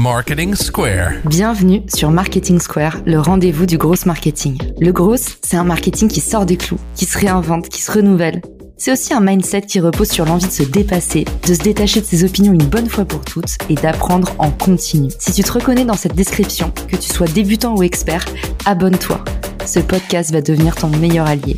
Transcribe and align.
Marketing 0.00 0.54
Square. 0.54 1.14
Bienvenue 1.24 1.82
sur 1.92 2.12
Marketing 2.12 2.60
Square, 2.60 2.98
le 3.04 3.18
rendez-vous 3.18 3.66
du 3.66 3.78
gros 3.78 3.96
marketing. 4.06 4.56
Le 4.80 4.92
gros, 4.92 5.16
c'est 5.16 5.56
un 5.56 5.64
marketing 5.64 6.06
qui 6.06 6.20
sort 6.20 6.46
des 6.46 6.56
clous, 6.56 6.78
qui 6.94 7.04
se 7.04 7.18
réinvente, 7.18 7.68
qui 7.68 7.82
se 7.82 7.90
renouvelle. 7.90 8.40
C'est 8.76 8.92
aussi 8.92 9.12
un 9.12 9.18
mindset 9.18 9.62
qui 9.62 9.80
repose 9.80 10.08
sur 10.08 10.24
l'envie 10.24 10.46
de 10.46 10.52
se 10.52 10.62
dépasser, 10.62 11.24
de 11.48 11.52
se 11.52 11.58
détacher 11.58 12.00
de 12.00 12.06
ses 12.06 12.22
opinions 12.22 12.52
une 12.52 12.64
bonne 12.64 12.88
fois 12.88 13.06
pour 13.06 13.22
toutes 13.22 13.58
et 13.68 13.74
d'apprendre 13.74 14.36
en 14.38 14.52
continu. 14.52 15.10
Si 15.18 15.32
tu 15.32 15.42
te 15.42 15.50
reconnais 15.50 15.84
dans 15.84 15.94
cette 15.94 16.14
description, 16.14 16.72
que 16.86 16.94
tu 16.94 17.12
sois 17.12 17.26
débutant 17.26 17.74
ou 17.74 17.82
expert, 17.82 18.24
abonne-toi. 18.66 19.24
Ce 19.66 19.80
podcast 19.80 20.30
va 20.30 20.42
devenir 20.42 20.76
ton 20.76 20.90
meilleur 20.90 21.26
allié. 21.26 21.56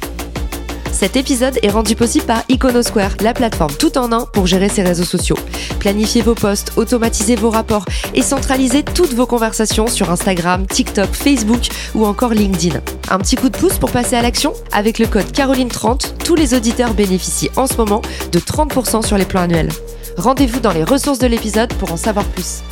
Cet 0.93 1.17
épisode 1.17 1.59
est 1.63 1.71
rendu 1.71 1.95
possible 1.95 2.27
par 2.27 2.43
Iconosquare, 2.49 3.17
la 3.21 3.33
plateforme 3.33 3.73
tout 3.79 3.97
en 3.97 4.13
un 4.13 4.27
pour 4.27 4.47
gérer 4.47 4.69
ses 4.69 4.83
réseaux 4.83 5.05
sociaux. 5.05 5.37
Planifiez 5.81 6.21
vos 6.23 6.35
posts, 6.35 6.73
automatisez 6.77 7.37
vos 7.37 7.51
rapports 7.51 7.87
et 8.15 8.23
centralisez 8.23 8.85
toutes 8.85 9.15
vos 9.15 9.27
conversations 9.27 9.87
sur 9.87 10.11
Instagram, 10.11 10.67
TikTok, 10.67 11.09
Facebook 11.13 11.69
ou 11.95 12.05
encore 12.05 12.35
LinkedIn. 12.35 12.81
Un 13.11 13.19
petit 13.19 13.35
coup 13.35 13.49
de 13.49 13.57
pouce 13.57 13.79
pour 13.79 13.91
passer 13.91 14.15
à 14.15 14.23
l'action? 14.23 14.53
Avec 14.73 14.99
le 14.99 15.07
code 15.07 15.33
Caroline30, 15.33 16.19
tous 16.25 16.35
les 16.35 16.55
auditeurs 16.55 16.95
bénéficient 16.95 17.51
en 17.57 17.67
ce 17.67 17.77
moment 17.77 18.03
de 18.31 18.39
30% 18.39 19.05
sur 19.05 19.17
les 19.17 19.25
plans 19.25 19.41
annuels. 19.43 19.71
Rendez-vous 20.17 20.61
dans 20.61 20.73
les 20.73 20.85
ressources 20.85 21.19
de 21.19 21.27
l'épisode 21.27 21.73
pour 21.75 21.93
en 21.93 21.97
savoir 21.97 22.27
plus. 22.27 22.63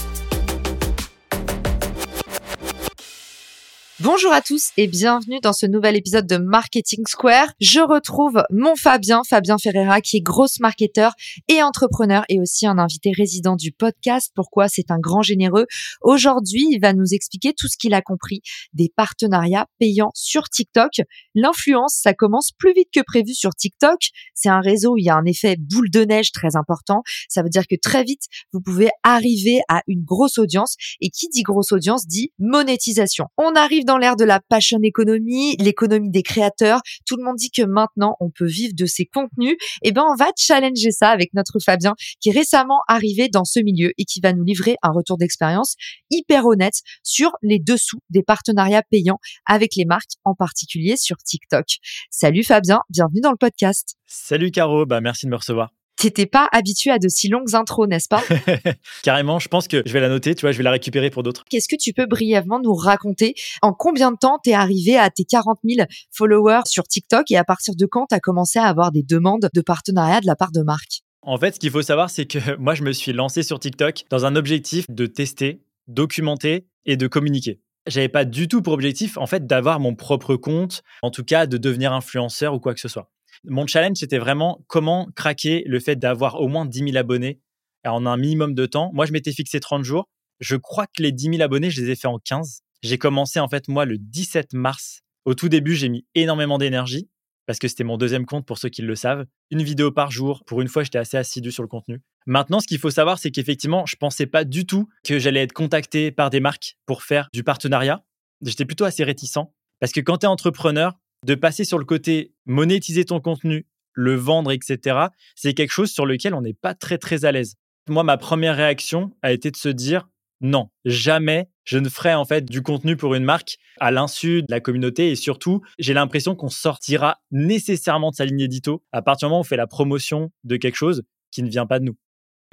Bonjour 4.01 4.33
à 4.33 4.41
tous 4.41 4.71
et 4.77 4.87
bienvenue 4.87 5.41
dans 5.43 5.53
ce 5.53 5.67
nouvel 5.67 5.97
épisode 5.97 6.29
de 6.29 6.37
Marketing 6.37 7.03
Square. 7.09 7.49
Je 7.61 7.81
retrouve 7.81 8.45
mon 8.49 8.77
Fabien, 8.77 9.23
Fabien 9.29 9.59
Ferreira, 9.59 10.01
qui 10.01 10.19
est 10.19 10.21
grosse 10.21 10.61
marketeur 10.61 11.15
et 11.49 11.65
entrepreneur 11.65 12.25
et 12.29 12.39
aussi 12.39 12.69
un 12.69 12.79
invité 12.79 13.11
résident 13.11 13.57
du 13.57 13.73
podcast. 13.73 14.31
Pourquoi? 14.37 14.69
C'est 14.69 14.93
un 14.93 15.01
grand 15.01 15.23
généreux. 15.23 15.67
Aujourd'hui, 16.01 16.65
il 16.71 16.79
va 16.81 16.93
nous 16.93 17.13
expliquer 17.13 17.55
tout 17.59 17.67
ce 17.67 17.77
qu'il 17.77 17.93
a 17.93 18.01
compris 18.01 18.41
des 18.73 18.89
partenariats 18.95 19.67
payants 19.81 20.13
sur 20.15 20.45
TikTok. 20.45 21.01
L'influence, 21.35 21.99
ça 22.01 22.15
commence 22.15 22.53
plus 22.57 22.75
vite 22.75 22.91
que 22.95 23.01
prévu 23.05 23.35
sur 23.35 23.51
TikTok. 23.51 23.99
C'est 24.33 24.49
un 24.49 24.61
réseau 24.61 24.93
où 24.93 24.99
il 24.99 25.07
y 25.07 25.11
a 25.11 25.17
un 25.17 25.25
effet 25.25 25.57
boule 25.59 25.91
de 25.91 26.05
neige 26.05 26.31
très 26.31 26.55
important. 26.55 27.03
Ça 27.29 27.43
veut 27.43 27.51
dire 27.51 27.67
que 27.69 27.75
très 27.75 28.05
vite, 28.05 28.27
vous 28.53 28.61
pouvez 28.61 28.91
arriver 29.03 29.59
à 29.69 29.83
une 29.89 30.05
grosse 30.05 30.39
audience 30.39 30.77
et 31.01 31.11
qui 31.11 31.29
dit 31.31 31.43
grosse 31.43 31.73
audience 31.73 32.07
dit 32.07 32.31
monétisation. 32.39 33.27
On 33.37 33.57
arrive 33.57 33.87
dans 33.89 33.97
l'ère 33.97 34.17
de 34.17 34.25
la 34.25 34.39
passion 34.39 34.79
économie, 34.83 35.57
l'économie 35.59 36.11
des 36.11 36.23
créateurs. 36.23 36.83
Tout 37.07 37.17
le 37.17 37.25
monde 37.25 37.37
dit 37.37 37.51
que 37.51 37.63
maintenant 37.63 38.17
on 38.21 38.31
peut 38.31 38.47
vivre 38.47 38.75
de 38.77 38.85
ses 38.85 39.07
contenus. 39.07 39.57
Et 39.83 39.89
eh 39.89 39.93
ben 39.93 40.05
on 40.07 40.15
va 40.15 40.31
challenger 40.37 40.91
ça 40.91 41.09
avec 41.09 41.33
notre 41.33 41.59
Fabien 41.59 41.95
qui 42.21 42.29
est 42.29 42.33
récemment 42.33 42.81
arrivé 42.87 43.29
dans 43.29 43.45
ce 43.45 43.61
milieu 43.61 43.93
et 43.97 44.05
qui 44.05 44.21
va 44.21 44.35
nous 44.35 44.45
livrer 44.45 44.77
un 44.83 44.91
retour 44.91 45.17
d'expérience 45.17 45.75
hyper 46.11 46.45
honnête 46.45 46.83
sur 47.03 47.31
les 47.43 47.59
dessous 47.59 48.01
des 48.11 48.23
partenariats 48.23 48.83
payants 48.91 49.19
avec 49.47 49.75
les 49.75 49.87
marques, 49.87 50.17
en 50.25 50.35
particulier 50.35 50.97
sur 50.99 51.17
TikTok. 51.17 51.65
Salut 52.11 52.45
Fabien, 52.45 52.81
bienvenue 52.91 53.23
dans 53.23 53.33
le 53.33 53.39
podcast. 53.39 53.97
Salut 54.07 54.51
Caro, 54.51 54.85
bah 54.85 55.01
merci 55.01 55.25
de 55.25 55.31
me 55.31 55.37
recevoir 55.37 55.78
t'étais 55.99 56.27
pas 56.27 56.49
habitué 56.53 56.91
à 56.91 56.99
de 56.99 57.09
si 57.09 57.29
longues 57.29 57.55
intros, 57.55 57.89
n'est-ce 57.89 58.09
pas 58.09 58.23
Carrément, 59.03 59.39
je 59.39 59.49
pense 59.49 59.69
que 59.69 59.83
je 59.85 59.93
vais 59.93 60.01
la 60.01 60.09
noter, 60.09 60.35
tu 60.35 60.43
vois, 60.43 60.53
je 60.53 60.59
vais 60.59 60.65
la 60.65 60.71
récupérer 60.71 61.11
pour 61.11 61.23
d'autres. 61.23 61.45
Qu'est-ce 61.51 61.69
que 61.69 61.77
tu 61.77 61.93
peux 61.93 62.07
brièvement 62.07 62.61
nous 62.61 62.75
raconter 62.75 63.35
En 63.63 63.73
combien 63.73 64.13
de 64.13 64.17
temps 64.17 64.39
t'es 64.43 64.55
arrivé 64.55 64.97
à 64.97 65.11
tes 65.11 65.25
40 65.25 65.59
000 65.65 65.87
followers 66.11 66.63
sur 66.67 66.85
TikTok 66.85 67.31
et 67.31 67.37
à 67.37 67.45
partir 67.45 67.75
de 67.75 67.85
quand 67.85 68.07
t'as 68.07 68.21
commencé 68.21 68.59
à 68.59 68.65
avoir 68.65 68.93
des 68.93 69.03
demandes 69.03 69.49
de 69.53 69.61
partenariat 69.61 70.21
de 70.21 70.27
la 70.27 70.37
part 70.37 70.53
de 70.53 70.63
marques 70.63 71.03
En 71.23 71.37
fait, 71.37 71.57
ce 71.57 71.61
qu'il 71.61 71.71
faut 71.71 71.83
savoir, 71.83 72.11
c'est 72.11 72.27
que 72.27 72.57
moi, 72.59 72.75
je 72.75 72.85
me 72.85 72.93
suis 72.93 73.13
lancé 73.13 73.43
sur 73.43 73.59
TikTok 73.59 74.05
dans 74.09 74.25
un 74.25 74.37
objectif 74.37 74.87
de 74.89 75.07
tester, 75.07 75.63
documenter 75.89 76.67
et 76.87 76.97
de 76.97 77.07
communiquer 77.07 77.61
j'avais 77.87 78.09
pas 78.09 78.27
du 78.27 78.49
tout 78.49 78.61
pour 78.61 78.75
objectif 78.75 79.17
en 79.17 79.27
fait 79.27 79.47
d'avoir 79.47 79.81
mon 79.81 79.95
propre 79.95 80.37
compte, 80.37 80.83
en 81.01 81.11
tout 81.11 81.25
cas 81.25 81.47
de 81.47 81.57
devenir 81.57 81.95
influenceur 81.95 82.53
ou 82.53 82.61
quoi 82.61 82.75
que 82.75 82.81
ce 82.81 82.89
soit. 82.89 83.11
Mon 83.45 83.67
challenge, 83.67 83.97
c'était 83.99 84.19
vraiment 84.19 84.65
comment 84.67 85.09
craquer 85.15 85.65
le 85.67 85.81
fait 85.81 85.97
d'avoir 85.97 86.41
au 86.41 86.49
moins 86.49 86.67
10 86.67 86.79
000 86.79 86.97
abonnés 86.97 87.41
en 87.85 88.07
un 88.07 88.17
minimum 88.17 88.55
de 88.55 88.67
temps. 88.67 88.91
Moi, 88.93 89.07
je 89.07 89.13
m'étais 89.13 89.33
fixé 89.33 89.61
30 89.61 89.85
jours. 89.85 90.09
Je 90.41 90.57
crois 90.57 90.87
que 90.87 91.03
les 91.03 91.13
10 91.13 91.31
000 91.31 91.43
abonnés, 91.43 91.71
je 91.71 91.81
les 91.81 91.91
ai 91.91 91.97
fait 91.97 92.09
en 92.09 92.19
15. 92.19 92.61
J'ai 92.83 92.99
commencé, 92.99 93.41
en 93.41 93.49
fait, 93.49 93.69
moi, 93.69 93.85
le 93.85 93.99
17 93.99 94.53
mars. 94.53 95.01
Au 95.25 95.35
tout 95.35 95.49
début, 95.49 95.75
j'ai 95.75 95.89
mis 95.89 96.07
énormément 96.15 96.59
d'énergie 96.59 97.09
parce 97.47 97.59
que 97.59 97.67
c'était 97.67 97.83
mon 97.83 97.97
deuxième 97.97 98.27
compte 98.27 98.45
pour 98.45 98.59
ceux 98.59 98.69
qui 98.69 98.83
le 98.83 98.95
savent. 98.95 99.25
Une 99.51 99.63
vidéo 99.63 99.91
par 99.91 100.11
jour. 100.11 100.45
Pour 100.45 100.61
une 100.61 100.69
fois, 100.69 100.83
j'étais 100.85 100.99
assez 100.99 101.17
assidu 101.17 101.51
sur 101.51 101.63
le 101.63 101.69
contenu. 101.69 102.03
Maintenant, 102.27 102.61
ce 102.61 102.67
qu'il 102.67 102.79
faut 102.79 102.91
savoir, 102.91 103.19
c'est 103.19 103.31
qu'effectivement, 103.31 103.87
je 103.87 103.97
pensais 103.97 104.27
pas 104.27 104.45
du 104.45 104.67
tout 104.67 104.87
que 105.03 105.19
j'allais 105.19 105.43
être 105.43 105.55
contacté 105.55 106.13
par 106.13 106.29
des 106.29 106.41
marques 106.41 106.77
pour 106.85 107.03
faire 107.03 107.29
du 107.33 107.43
partenariat. 107.43 108.05
J'étais 108.43 108.67
plutôt 108.67 108.85
assez 108.85 109.03
réticent 109.03 109.49
parce 109.81 109.93
que 109.93 110.01
quand 110.01 110.19
tu 110.19 110.27
es 110.27 110.29
entrepreneur, 110.29 110.93
de 111.27 111.35
passer 111.35 111.65
sur 111.65 111.79
le 111.79 111.85
côté 111.85 112.33
monétiser 112.47 113.05
ton 113.05 113.21
contenu, 113.21 113.67
le 113.93 114.15
vendre, 114.15 114.53
etc., 114.53 115.07
c'est 115.35 115.55
quelque 115.55 115.73
chose 115.73 115.91
sur 115.91 116.07
lequel 116.07 116.35
on 116.35 116.43
n'est 116.43 116.55
pas 116.55 116.75
très 116.75 116.99
très 116.99 117.25
à 117.25 117.33
l'aise. 117.33 117.57
Moi, 117.89 118.03
ma 118.03 118.17
première 118.17 118.57
réaction 118.57 119.13
a 119.23 119.33
été 119.33 119.51
de 119.51 119.57
se 119.57 119.69
dire 119.69 120.09
non, 120.41 120.69
jamais 120.85 121.49
je 121.65 121.79
ne 121.79 121.89
ferai 121.89 122.15
en 122.15 122.25
fait 122.25 122.45
du 122.45 122.63
contenu 122.63 122.97
pour 122.97 123.15
une 123.15 123.25
marque 123.25 123.59
à 123.81 123.91
l'insu 123.91 124.43
de 124.43 124.47
la 124.51 124.61
communauté 124.61 125.11
et 125.11 125.17
surtout, 125.17 125.63
j'ai 125.79 125.95
l'impression 125.95 126.37
qu'on 126.37 126.49
sortira 126.49 127.19
nécessairement 127.31 128.11
de 128.11 128.17
sa 128.17 128.25
ligne 128.25 128.41
édito 128.41 128.85
à 128.93 129.03
partir 129.03 129.27
du 129.27 129.31
moment 129.31 129.39
où 129.39 129.41
on 129.41 129.45
fait 129.45 129.57
la 129.57 129.67
promotion 129.67 130.31
de 130.45 130.57
quelque 130.57 130.77
chose 130.77 131.03
qui 131.31 131.43
ne 131.43 131.49
vient 131.49 131.67
pas 131.67 131.81
de 131.81 131.85
nous. 131.85 131.97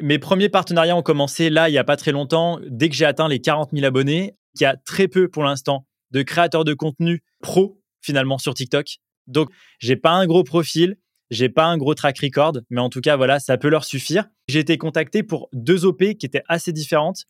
Mes 0.01 0.19
premiers 0.19 0.49
partenariats 0.49 0.97
ont 0.97 1.03
commencé 1.03 1.49
là, 1.49 1.69
il 1.69 1.71
n'y 1.71 1.77
a 1.77 1.83
pas 1.83 1.95
très 1.95 2.11
longtemps, 2.11 2.59
dès 2.67 2.89
que 2.89 2.95
j'ai 2.95 3.05
atteint 3.05 3.29
les 3.29 3.39
40 3.39 3.69
000 3.71 3.85
abonnés, 3.85 4.35
il 4.55 4.63
y 4.63 4.65
a 4.65 4.75
très 4.75 5.07
peu 5.07 5.29
pour 5.29 5.43
l'instant 5.43 5.85
de 6.11 6.21
créateurs 6.21 6.65
de 6.65 6.73
contenu 6.73 7.23
pro 7.41 7.81
finalement 8.05 8.37
sur 8.37 8.53
TikTok. 8.53 8.97
Donc, 9.27 9.49
j'ai 9.79 9.95
pas 9.95 10.11
un 10.11 10.25
gros 10.27 10.43
profil, 10.43 10.97
j'ai 11.31 11.49
pas 11.49 11.65
un 11.65 11.77
gros 11.77 11.95
track 11.95 12.19
record, 12.19 12.59
mais 12.69 12.79
en 12.79 12.89
tout 12.89 13.01
cas, 13.01 13.17
voilà, 13.17 13.39
ça 13.39 13.57
peut 13.57 13.69
leur 13.69 13.83
suffire. 13.83 14.25
J'ai 14.47 14.59
été 14.59 14.77
contacté 14.77 15.23
pour 15.23 15.49
deux 15.53 15.85
OP 15.85 16.13
qui 16.17 16.25
étaient 16.25 16.43
assez 16.47 16.71
différentes. 16.71 17.25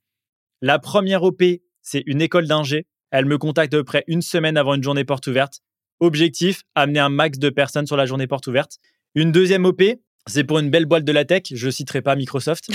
La 0.62 0.80
première 0.80 1.24
OP, 1.24 1.42
c'est 1.82 2.04
une 2.06 2.22
école 2.22 2.48
d'ingé. 2.48 2.88
Elle 3.12 3.26
me 3.26 3.38
contacte 3.38 3.74
à 3.74 3.78
peu 3.78 3.84
près 3.84 4.04
une 4.08 4.22
semaine 4.22 4.58
avant 4.58 4.74
une 4.74 4.84
journée 4.84 5.06
porte 5.06 5.28
ouverte. 5.28 5.62
Objectif, 6.02 6.64
amener 6.76 7.00
un 7.00 7.10
max 7.10 7.40
de 7.40 7.50
personnes 7.50 7.88
sur 7.88 7.96
la 7.96 8.06
journée 8.06 8.28
porte 8.28 8.48
ouverte. 8.48 8.80
Une 9.14 9.32
deuxième 9.32 9.64
OP, 9.64 9.82
c'est 10.28 10.44
pour 10.44 10.60
une 10.60 10.70
belle 10.70 10.86
boîte 10.86 11.06
de 11.06 11.12
la 11.12 11.24
tech, 11.24 11.44
je 11.52 11.70
citerai 11.70 12.02
pas 12.02 12.16
Microsoft, 12.16 12.70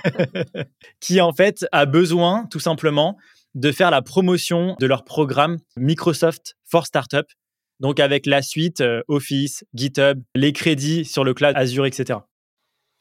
qui 1.00 1.20
en 1.20 1.32
fait 1.32 1.64
a 1.72 1.86
besoin 1.86 2.46
tout 2.50 2.60
simplement 2.60 3.16
de 3.54 3.72
faire 3.72 3.90
la 3.90 4.02
promotion 4.02 4.76
de 4.80 4.86
leur 4.86 5.04
programme 5.04 5.58
Microsoft 5.76 6.56
for 6.64 6.86
Startup. 6.86 7.26
Donc 7.80 8.00
avec 8.00 8.26
la 8.26 8.42
suite 8.42 8.80
euh, 8.80 9.02
Office, 9.08 9.64
GitHub, 9.74 10.22
les 10.34 10.52
crédits 10.52 11.04
sur 11.04 11.24
le 11.24 11.34
cloud 11.34 11.54
Azure, 11.56 11.86
etc. 11.86 12.20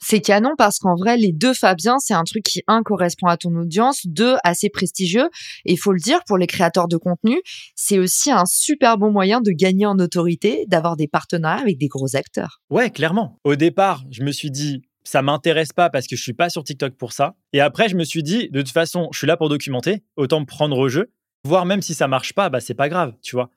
C'est 0.06 0.20
canon 0.20 0.52
parce 0.58 0.80
qu'en 0.80 0.96
vrai, 0.96 1.16
les 1.16 1.32
deux 1.32 1.54
Fabien, 1.54 1.98
c'est 2.00 2.14
un 2.14 2.26
truc 2.26 2.44
qui, 2.44 2.62
un, 2.68 2.84
correspond 2.84 3.28
à 3.28 3.38
ton 3.38 3.56
audience, 3.56 4.02
deux, 4.06 4.36
assez 4.44 4.70
prestigieux. 4.70 5.30
Et 5.64 5.74
il 5.74 5.78
faut 5.78 5.94
le 5.94 6.00
dire, 6.00 6.20
pour 6.28 6.38
les 6.38 6.46
créateurs 6.46 6.90
de 6.90 6.98
contenu, 6.98 7.42
c'est 7.76 8.00
aussi 8.00 8.30
un 8.30 8.46
super 8.46 8.98
bon 8.98 9.12
moyen 9.12 9.40
de 9.40 9.52
gagner 9.52 9.86
en 9.86 9.98
autorité, 10.00 10.66
d'avoir 10.68 10.98
des 10.98 11.08
partenariats 11.08 11.62
avec 11.62 11.78
des 11.78 11.88
gros 11.88 12.18
acteurs. 12.18 12.62
Ouais, 12.70 12.90
clairement. 12.90 13.40
Au 13.46 13.56
départ, 13.56 14.04
je 14.12 14.24
me 14.24 14.34
suis 14.34 14.52
dit, 14.52 14.82
ça 15.04 15.22
m'intéresse 15.22 15.74
pas 15.74 15.90
parce 15.90 16.08
que 16.08 16.16
je 16.16 16.22
suis 16.22 16.34
pas 16.34 16.50
sur 16.50 16.64
TikTok 16.64 16.96
pour 16.96 17.14
ça. 17.14 17.36
Et 17.54 17.62
après, 17.62 17.90
je 17.90 17.96
me 17.96 18.04
suis 18.04 18.24
dit, 18.24 18.50
de 18.50 18.62
toute 18.62 18.72
façon, 18.72 19.10
je 19.12 19.18
suis 19.18 19.28
là 19.28 19.38
pour 19.38 19.50
documenter, 19.50 20.04
autant 20.16 20.40
me 20.40 20.46
prendre 20.46 20.78
au 20.78 20.90
jeu. 20.90 21.12
Voir 21.46 21.66
même 21.66 21.82
si 21.82 21.94
ça 21.94 22.08
marche 22.08 22.34
pas, 22.34 22.50
bah 22.50 22.62
c'est 22.62 22.74
pas 22.74 22.90
grave, 22.90 23.14
tu 23.22 23.36
vois. 23.36 23.50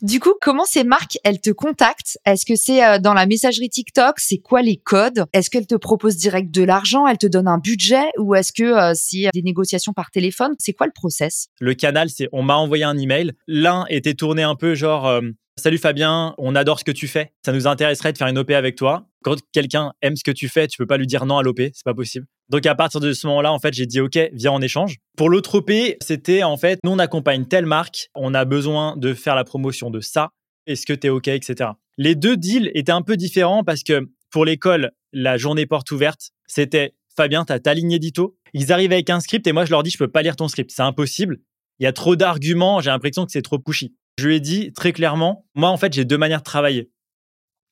Du 0.00 0.20
coup, 0.20 0.32
comment 0.40 0.64
ces 0.64 0.84
marques, 0.84 1.18
elles 1.24 1.40
te 1.40 1.50
contactent? 1.50 2.18
Est-ce 2.24 2.46
que 2.46 2.56
c'est 2.56 2.84
euh, 2.84 2.98
dans 2.98 3.14
la 3.14 3.26
messagerie 3.26 3.68
TikTok? 3.68 4.18
C'est 4.18 4.38
quoi 4.38 4.62
les 4.62 4.76
codes? 4.76 5.26
Est-ce 5.32 5.50
qu'elles 5.50 5.66
te 5.66 5.74
proposent 5.74 6.16
direct 6.16 6.50
de 6.50 6.62
l'argent? 6.62 7.06
Elles 7.06 7.18
te 7.18 7.26
donnent 7.26 7.48
un 7.48 7.58
budget? 7.58 8.04
Ou 8.18 8.34
est-ce 8.34 8.52
que 8.52 8.62
euh, 8.62 8.92
c'est 8.94 9.28
des 9.34 9.42
négociations 9.42 9.92
par 9.92 10.10
téléphone? 10.10 10.54
C'est 10.58 10.72
quoi 10.72 10.86
le 10.86 10.92
process? 10.92 11.48
Le 11.60 11.74
canal, 11.74 12.08
c'est 12.10 12.28
on 12.32 12.42
m'a 12.42 12.56
envoyé 12.56 12.84
un 12.84 12.96
email. 12.96 13.32
L'un 13.46 13.84
était 13.88 14.14
tourné 14.14 14.42
un 14.42 14.54
peu 14.54 14.74
genre 14.74 15.06
euh, 15.06 15.20
Salut 15.60 15.78
Fabien, 15.78 16.34
on 16.38 16.56
adore 16.56 16.78
ce 16.78 16.84
que 16.84 16.92
tu 16.92 17.06
fais. 17.06 17.32
Ça 17.44 17.52
nous 17.52 17.66
intéresserait 17.66 18.12
de 18.12 18.18
faire 18.18 18.26
une 18.26 18.38
OP 18.38 18.50
avec 18.50 18.74
toi. 18.74 19.06
Quand 19.22 19.36
quelqu'un 19.52 19.92
aime 20.02 20.16
ce 20.16 20.24
que 20.24 20.30
tu 20.30 20.48
fais, 20.48 20.66
tu 20.66 20.78
peux 20.78 20.86
pas 20.86 20.96
lui 20.96 21.06
dire 21.06 21.26
non 21.26 21.38
à 21.38 21.42
l'OP, 21.42 21.58
c'est 21.58 21.84
pas 21.84 21.94
possible. 21.94 22.26
Donc 22.48 22.66
à 22.66 22.74
partir 22.74 23.00
de 23.00 23.12
ce 23.12 23.26
moment-là, 23.28 23.52
en 23.52 23.58
fait, 23.58 23.72
j'ai 23.72 23.86
dit 23.86 24.00
OK, 24.00 24.18
viens 24.32 24.52
en 24.52 24.60
échange. 24.60 24.98
Pour 25.16 25.30
l'autre 25.30 25.56
OP, 25.56 25.70
c'était 26.02 26.42
en 26.42 26.56
fait, 26.56 26.78
nous 26.84 26.92
on 26.92 26.98
accompagne 26.98 27.46
telle 27.46 27.66
marque, 27.66 28.08
on 28.14 28.34
a 28.34 28.44
besoin 28.44 28.96
de 28.96 29.14
faire 29.14 29.34
la 29.34 29.44
promotion 29.44 29.90
de 29.90 30.00
ça. 30.00 30.30
Est-ce 30.66 30.86
que 30.86 30.92
tu 30.92 31.06
es 31.06 31.10
OK, 31.10 31.28
etc. 31.28 31.70
Les 31.98 32.14
deux 32.14 32.36
deals 32.36 32.70
étaient 32.74 32.92
un 32.92 33.02
peu 33.02 33.16
différents 33.16 33.64
parce 33.64 33.82
que 33.82 34.08
pour 34.30 34.44
l'école, 34.44 34.92
la 35.12 35.36
journée 35.36 35.66
porte 35.66 35.90
ouverte, 35.90 36.30
c'était 36.46 36.94
Fabien, 37.16 37.44
tu 37.44 37.52
as 37.52 37.60
ta 37.60 37.74
ligne 37.74 37.92
édito. 37.92 38.36
Ils 38.54 38.72
arrivent 38.72 38.92
avec 38.92 39.10
un 39.10 39.20
script 39.20 39.46
et 39.46 39.52
moi 39.52 39.64
je 39.64 39.70
leur 39.70 39.82
dis 39.82 39.90
je 39.90 39.98
peux 39.98 40.08
pas 40.08 40.22
lire 40.22 40.36
ton 40.36 40.48
script, 40.48 40.70
c'est 40.74 40.82
impossible. 40.82 41.38
Il 41.78 41.84
y 41.84 41.86
a 41.86 41.92
trop 41.92 42.16
d'arguments, 42.16 42.80
j'ai 42.80 42.90
l'impression 42.90 43.24
que 43.24 43.32
c'est 43.32 43.42
trop 43.42 43.58
pushy. 43.58 43.94
Je 44.18 44.28
lui 44.28 44.36
ai 44.36 44.40
dit 44.40 44.72
très 44.72 44.92
clairement, 44.92 45.46
moi 45.54 45.70
en 45.70 45.76
fait 45.76 45.92
j'ai 45.92 46.04
deux 46.04 46.18
manières 46.18 46.40
de 46.40 46.44
travailler. 46.44 46.90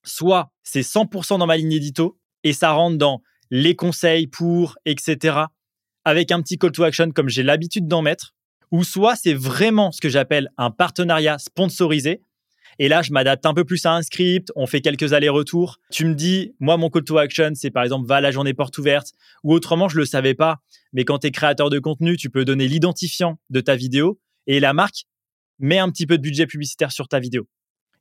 Soit 0.03 0.53
c'est 0.63 0.81
100% 0.81 1.39
dans 1.39 1.47
ma 1.47 1.57
ligne 1.57 1.73
édito 1.73 2.19
et 2.45 2.53
ça 2.53 2.73
rentre 2.73 2.99
dans 2.99 3.23
les 3.51 3.75
conseils 3.75 4.27
pour, 4.27 4.77
etc. 4.87 5.39
avec 6.05 6.31
un 6.33 6.41
petit 6.41 6.59
call 6.59 6.73
to 6.73 6.85
action 6.85 7.11
comme 7.11 7.29
j'ai 7.29 7.43
l'habitude 7.43 7.87
d'en 7.89 8.03
mettre, 8.03 8.35
ou 8.71 8.85
soit 8.85 9.17
c'est 9.17 9.35
vraiment 9.35 9.91
ce 9.93 10.01
que 10.01 10.09
j'appelle 10.09 10.51
un 10.57 10.71
partenariat 10.71 11.39
sponsorisé. 11.39 12.23
Et 12.79 12.89
là, 12.89 13.03
je 13.03 13.13
m'adapte 13.13 13.45
un 13.45 13.53
peu 13.53 13.65
plus 13.65 13.85
à 13.85 13.93
un 13.95 14.03
script, 14.03 14.53
on 14.55 14.67
fait 14.67 14.81
quelques 14.81 15.13
allers-retours. 15.13 15.79
Tu 15.91 16.05
me 16.05 16.15
dis, 16.15 16.55
moi, 16.61 16.77
mon 16.77 16.89
call 16.89 17.05
to 17.05 17.19
action, 17.19 17.51
c'est 17.55 17.71
par 17.71 17.83
exemple, 17.83 18.07
va 18.07 18.17
à 18.17 18.21
la 18.21 18.31
journée 18.31 18.55
porte 18.55 18.79
ouverte, 18.79 19.13
ou 19.43 19.53
autrement, 19.53 19.89
je 19.89 19.97
le 19.99 20.07
savais 20.07 20.35
pas. 20.35 20.61
Mais 20.93 21.05
quand 21.05 21.19
tu 21.19 21.27
es 21.27 21.31
créateur 21.31 21.69
de 21.69 21.79
contenu, 21.79 22.17
tu 22.17 22.31
peux 22.31 22.45
donner 22.45 22.69
l'identifiant 22.69 23.39
de 23.51 23.61
ta 23.61 23.75
vidéo 23.75 24.21
et 24.47 24.61
la 24.61 24.73
marque 24.73 25.05
met 25.59 25.79
un 25.79 25.91
petit 25.91 26.07
peu 26.07 26.17
de 26.17 26.23
budget 26.23 26.47
publicitaire 26.47 26.93
sur 26.93 27.09
ta 27.09 27.19
vidéo. 27.19 27.47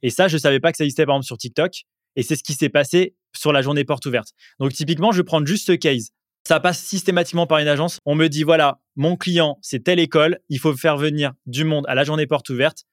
Et 0.01 0.09
ça, 0.09 0.27
je 0.27 0.37
savais 0.37 0.59
pas 0.59 0.71
que 0.71 0.77
ça 0.77 0.83
existait 0.83 1.05
par 1.05 1.15
exemple 1.15 1.25
sur 1.25 1.37
TikTok. 1.37 1.83
Et 2.15 2.23
c'est 2.23 2.35
ce 2.35 2.43
qui 2.43 2.53
s'est 2.53 2.69
passé 2.69 3.15
sur 3.35 3.51
la 3.51 3.61
journée 3.61 3.83
porte 3.83 4.05
ouverte. 4.05 4.29
Donc 4.59 4.73
typiquement, 4.73 5.11
je 5.11 5.17
vais 5.17 5.23
prendre 5.23 5.47
juste 5.47 5.67
ce 5.67 5.73
case. 5.73 6.09
Ça 6.47 6.59
passe 6.59 6.83
systématiquement 6.83 7.47
par 7.47 7.59
une 7.59 7.67
agence. 7.67 7.99
On 8.05 8.15
me 8.15 8.27
dit, 8.27 8.43
voilà, 8.43 8.79
mon 8.95 9.15
client, 9.15 9.59
c'est 9.61 9.83
telle 9.83 9.99
école, 9.99 10.39
il 10.49 10.59
faut 10.59 10.75
faire 10.75 10.97
venir 10.97 11.33
du 11.45 11.63
monde 11.63 11.85
à 11.87 11.95
la 11.95 12.03
journée 12.03 12.25
porte 12.25 12.49
ouverte. 12.49 12.85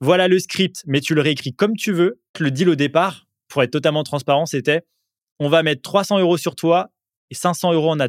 Voilà 0.00 0.28
le 0.28 0.38
script, 0.38 0.82
mais 0.86 1.00
tu 1.00 1.14
le 1.14 1.20
réécris 1.20 1.54
comme 1.54 1.76
tu 1.76 1.92
veux. 1.92 2.20
Le 2.38 2.50
deal 2.50 2.68
au 2.68 2.74
départ, 2.74 3.26
pour 3.48 3.62
être 3.62 3.70
totalement 3.70 4.02
transparent, 4.02 4.46
c'était, 4.46 4.82
on 5.38 5.48
va 5.48 5.62
mettre 5.62 5.82
300 5.82 6.20
euros 6.20 6.36
sur 6.36 6.56
toi 6.56 6.90
et 7.30 7.34
500 7.34 7.72
euros 7.72 7.90
en 7.90 8.00
ads 8.00 8.08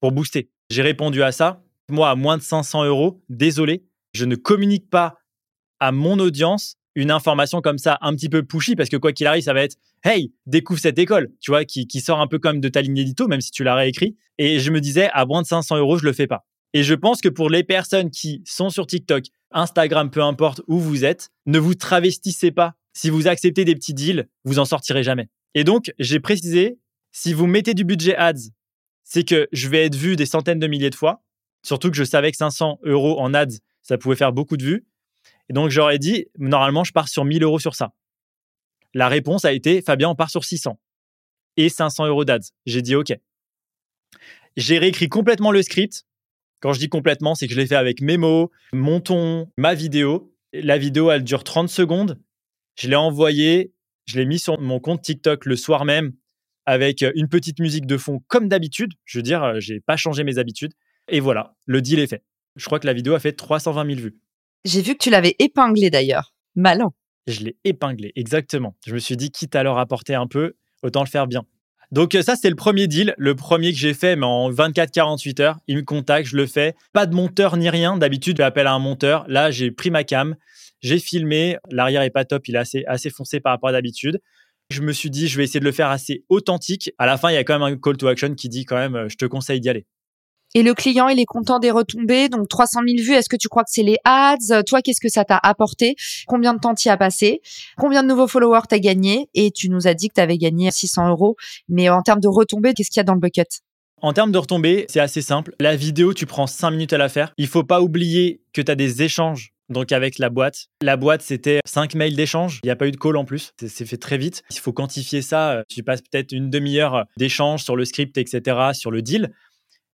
pour 0.00 0.12
booster. 0.12 0.50
J'ai 0.70 0.82
répondu 0.82 1.22
à 1.22 1.32
ça. 1.32 1.62
Moi, 1.88 2.08
à 2.08 2.14
moins 2.14 2.36
de 2.36 2.42
500 2.42 2.84
euros, 2.84 3.22
désolé, 3.28 3.84
je 4.12 4.24
ne 4.24 4.36
communique 4.36 4.90
pas 4.90 5.16
à 5.80 5.92
mon 5.92 6.18
audience 6.18 6.77
une 6.94 7.10
information 7.10 7.60
comme 7.60 7.78
ça 7.78 7.98
un 8.00 8.14
petit 8.14 8.28
peu 8.28 8.42
pushy 8.42 8.76
parce 8.76 8.88
que 8.88 8.96
quoi 8.96 9.12
qu'il 9.12 9.26
arrive, 9.26 9.42
ça 9.42 9.52
va 9.52 9.62
être 9.62 9.76
Hey, 10.04 10.32
découvre 10.46 10.80
cette 10.80 10.98
école, 10.98 11.32
tu 11.40 11.50
vois, 11.50 11.64
qui, 11.64 11.86
sort 12.00 12.20
un 12.20 12.26
peu 12.26 12.38
comme 12.38 12.60
de 12.60 12.68
ta 12.68 12.82
ligne 12.82 12.98
édito, 12.98 13.26
même 13.26 13.40
si 13.40 13.50
tu 13.50 13.64
l'as 13.64 13.74
réécrit. 13.74 14.16
Et 14.38 14.60
je 14.60 14.70
me 14.70 14.80
disais, 14.80 15.08
à 15.12 15.26
moins 15.26 15.42
de 15.42 15.46
500 15.46 15.76
euros, 15.78 15.98
je 15.98 16.04
le 16.04 16.12
fais 16.12 16.26
pas. 16.26 16.46
Et 16.72 16.82
je 16.82 16.94
pense 16.94 17.20
que 17.20 17.28
pour 17.28 17.50
les 17.50 17.64
personnes 17.64 18.10
qui 18.10 18.42
sont 18.44 18.70
sur 18.70 18.86
TikTok, 18.86 19.24
Instagram, 19.50 20.10
peu 20.10 20.22
importe 20.22 20.60
où 20.68 20.78
vous 20.78 21.04
êtes, 21.04 21.30
ne 21.46 21.58
vous 21.58 21.74
travestissez 21.74 22.50
pas. 22.50 22.74
Si 22.92 23.10
vous 23.10 23.26
acceptez 23.26 23.64
des 23.64 23.74
petits 23.74 23.94
deals, 23.94 24.28
vous 24.44 24.58
en 24.58 24.64
sortirez 24.64 25.02
jamais. 25.02 25.28
Et 25.54 25.64
donc, 25.64 25.92
j'ai 25.98 26.20
précisé, 26.20 26.78
si 27.10 27.32
vous 27.32 27.46
mettez 27.46 27.74
du 27.74 27.84
budget 27.84 28.16
ads, 28.16 28.50
c'est 29.04 29.24
que 29.24 29.48
je 29.52 29.68
vais 29.68 29.86
être 29.86 29.94
vu 29.94 30.16
des 30.16 30.26
centaines 30.26 30.58
de 30.58 30.66
milliers 30.66 30.90
de 30.90 30.94
fois. 30.94 31.22
Surtout 31.62 31.90
que 31.90 31.96
je 31.96 32.04
savais 32.04 32.30
que 32.30 32.36
500 32.36 32.80
euros 32.84 33.18
en 33.18 33.34
ads, 33.34 33.56
ça 33.82 33.96
pouvait 33.98 34.16
faire 34.16 34.32
beaucoup 34.32 34.56
de 34.56 34.64
vues. 34.64 34.86
Et 35.48 35.52
donc, 35.52 35.70
j'aurais 35.70 35.98
dit, 35.98 36.26
normalement, 36.38 36.84
je 36.84 36.92
pars 36.92 37.08
sur 37.08 37.24
1000 37.24 37.42
euros 37.42 37.58
sur 37.58 37.74
ça. 37.74 37.92
La 38.94 39.08
réponse 39.08 39.44
a 39.44 39.52
été, 39.52 39.82
Fabien, 39.82 40.08
on 40.10 40.14
part 40.14 40.30
sur 40.30 40.44
600 40.44 40.78
et 41.56 41.68
500 41.68 42.06
euros 42.06 42.24
d'ads. 42.24 42.38
J'ai 42.66 42.82
dit 42.82 42.94
OK. 42.94 43.12
J'ai 44.56 44.78
réécrit 44.78 45.08
complètement 45.08 45.50
le 45.50 45.62
script. 45.62 46.04
Quand 46.60 46.72
je 46.72 46.78
dis 46.78 46.88
complètement, 46.88 47.34
c'est 47.34 47.46
que 47.46 47.52
je 47.52 47.58
l'ai 47.58 47.66
fait 47.66 47.76
avec 47.76 48.00
mes 48.00 48.16
mots, 48.16 48.50
mon 48.72 49.00
ton, 49.00 49.50
ma 49.56 49.74
vidéo. 49.74 50.34
La 50.52 50.78
vidéo, 50.78 51.10
elle 51.10 51.24
dure 51.24 51.44
30 51.44 51.68
secondes. 51.68 52.20
Je 52.76 52.88
l'ai 52.88 52.96
envoyée, 52.96 53.72
je 54.06 54.18
l'ai 54.18 54.24
mis 54.24 54.38
sur 54.38 54.58
mon 54.60 54.80
compte 54.80 55.02
TikTok 55.02 55.44
le 55.44 55.56
soir 55.56 55.84
même 55.84 56.12
avec 56.64 57.04
une 57.14 57.28
petite 57.28 57.60
musique 57.60 57.86
de 57.86 57.96
fond 57.96 58.20
comme 58.28 58.48
d'habitude. 58.48 58.92
Je 59.04 59.18
veux 59.18 59.22
dire, 59.22 59.60
j'ai 59.60 59.80
pas 59.80 59.96
changé 59.96 60.24
mes 60.24 60.38
habitudes. 60.38 60.72
Et 61.08 61.20
voilà, 61.20 61.54
le 61.66 61.80
deal 61.80 61.98
est 61.98 62.06
fait. 62.06 62.24
Je 62.56 62.64
crois 62.66 62.78
que 62.78 62.86
la 62.86 62.92
vidéo 62.92 63.14
a 63.14 63.20
fait 63.20 63.32
320 63.32 63.86
000 63.86 64.00
vues. 64.00 64.18
J'ai 64.64 64.82
vu 64.82 64.94
que 64.94 65.02
tu 65.02 65.10
l'avais 65.10 65.36
épinglé 65.38 65.90
d'ailleurs. 65.90 66.34
Malin. 66.54 66.90
Je 67.26 67.40
l'ai 67.40 67.56
épinglé, 67.64 68.12
exactement. 68.16 68.74
Je 68.86 68.94
me 68.94 68.98
suis 68.98 69.16
dit, 69.16 69.30
quitte 69.30 69.54
à 69.54 69.62
leur 69.62 69.78
apporter 69.78 70.14
un 70.14 70.26
peu, 70.26 70.54
autant 70.82 71.02
le 71.02 71.08
faire 71.08 71.26
bien. 71.26 71.44
Donc 71.90 72.16
ça, 72.20 72.36
c'est 72.36 72.50
le 72.50 72.56
premier 72.56 72.86
deal, 72.86 73.14
le 73.16 73.34
premier 73.34 73.72
que 73.72 73.78
j'ai 73.78 73.94
fait, 73.94 74.14
mais 74.14 74.26
en 74.26 74.50
24-48 74.50 75.40
heures. 75.40 75.58
Il 75.68 75.76
me 75.76 75.82
contacte, 75.82 76.28
je 76.28 76.36
le 76.36 76.46
fais. 76.46 76.74
Pas 76.92 77.06
de 77.06 77.14
monteur 77.14 77.56
ni 77.56 77.70
rien. 77.70 77.96
D'habitude, 77.96 78.36
je 78.36 78.42
l'appelle 78.42 78.66
à 78.66 78.72
un 78.72 78.78
monteur. 78.78 79.24
Là, 79.26 79.50
j'ai 79.50 79.70
pris 79.70 79.90
ma 79.90 80.04
cam, 80.04 80.36
j'ai 80.80 80.98
filmé. 80.98 81.56
L'arrière 81.70 82.02
est 82.02 82.10
pas 82.10 82.24
top, 82.24 82.46
il 82.48 82.56
est 82.56 82.58
assez, 82.58 82.84
assez 82.86 83.08
foncé 83.08 83.40
par 83.40 83.52
rapport 83.52 83.70
à 83.70 83.72
d'habitude. 83.72 84.20
Je 84.70 84.82
me 84.82 84.92
suis 84.92 85.08
dit, 85.08 85.28
je 85.28 85.38
vais 85.38 85.44
essayer 85.44 85.60
de 85.60 85.64
le 85.64 85.72
faire 85.72 85.88
assez 85.88 86.24
authentique. 86.28 86.90
À 86.98 87.06
la 87.06 87.16
fin, 87.16 87.30
il 87.30 87.34
y 87.34 87.38
a 87.38 87.44
quand 87.44 87.58
même 87.58 87.74
un 87.74 87.76
call 87.78 87.96
to 87.96 88.06
action 88.06 88.34
qui 88.34 88.50
dit 88.50 88.66
quand 88.66 88.76
même, 88.76 89.08
je 89.08 89.16
te 89.16 89.24
conseille 89.24 89.60
d'y 89.60 89.70
aller. 89.70 89.86
Et 90.54 90.62
le 90.62 90.74
client, 90.74 91.08
il 91.08 91.20
est 91.20 91.26
content 91.26 91.58
des 91.58 91.70
retombées. 91.70 92.28
Donc 92.28 92.48
300 92.48 92.80
000 92.86 93.02
vues, 93.02 93.14
est-ce 93.14 93.28
que 93.28 93.36
tu 93.36 93.48
crois 93.48 93.64
que 93.64 93.70
c'est 93.70 93.82
les 93.82 93.96
ads? 94.04 94.62
Toi, 94.66 94.82
qu'est-ce 94.82 95.00
que 95.00 95.08
ça 95.08 95.24
t'a 95.24 95.38
apporté? 95.42 95.94
Combien 96.26 96.54
de 96.54 96.58
temps 96.58 96.74
t'y 96.74 96.88
as 96.88 96.96
passé? 96.96 97.40
Combien 97.76 98.02
de 98.02 98.08
nouveaux 98.08 98.28
followers 98.28 98.62
t'as 98.68 98.78
gagné? 98.78 99.28
Et 99.34 99.50
tu 99.50 99.68
nous 99.68 99.86
as 99.86 99.94
dit 99.94 100.08
que 100.08 100.14
t'avais 100.14 100.38
gagné 100.38 100.70
600 100.70 101.10
euros. 101.10 101.36
Mais 101.68 101.88
en 101.88 102.02
termes 102.02 102.20
de 102.20 102.28
retombées, 102.28 102.74
qu'est-ce 102.74 102.90
qu'il 102.90 103.00
y 103.00 103.02
a 103.02 103.04
dans 103.04 103.14
le 103.14 103.20
bucket? 103.20 103.60
En 104.00 104.12
termes 104.12 104.30
de 104.30 104.38
retombées, 104.38 104.86
c'est 104.88 105.00
assez 105.00 105.22
simple. 105.22 105.54
La 105.58 105.74
vidéo, 105.74 106.14
tu 106.14 106.24
prends 106.24 106.46
5 106.46 106.70
minutes 106.70 106.92
à 106.92 106.98
la 106.98 107.08
faire. 107.08 107.32
Il 107.36 107.48
faut 107.48 107.64
pas 107.64 107.80
oublier 107.80 108.40
que 108.52 108.62
tu 108.62 108.76
des 108.76 109.02
échanges 109.02 109.52
donc 109.68 109.92
avec 109.92 110.18
la 110.18 110.30
boîte. 110.30 110.68
La 110.82 110.96
boîte, 110.96 111.22
c'était 111.22 111.60
5 111.66 111.94
mails 111.94 112.16
d'échange. 112.16 112.60
Il 112.62 112.68
n'y 112.68 112.70
a 112.70 112.76
pas 112.76 112.86
eu 112.86 112.90
de 112.90 112.96
call 112.96 113.16
en 113.16 113.24
plus. 113.24 113.52
C'est 113.58 113.84
fait 113.84 113.96
très 113.96 114.18
vite. 114.18 114.42
Il 114.50 114.58
faut 114.58 114.72
quantifier 114.72 115.22
ça. 115.22 115.62
Tu 115.68 115.82
passes 115.82 116.00
peut-être 116.00 116.32
une 116.32 116.50
demi-heure 116.50 117.04
d'échange 117.16 117.64
sur 117.64 117.76
le 117.76 117.84
script, 117.84 118.16
etc., 118.18 118.56
sur 118.72 118.90
le 118.90 119.02
deal. 119.02 119.32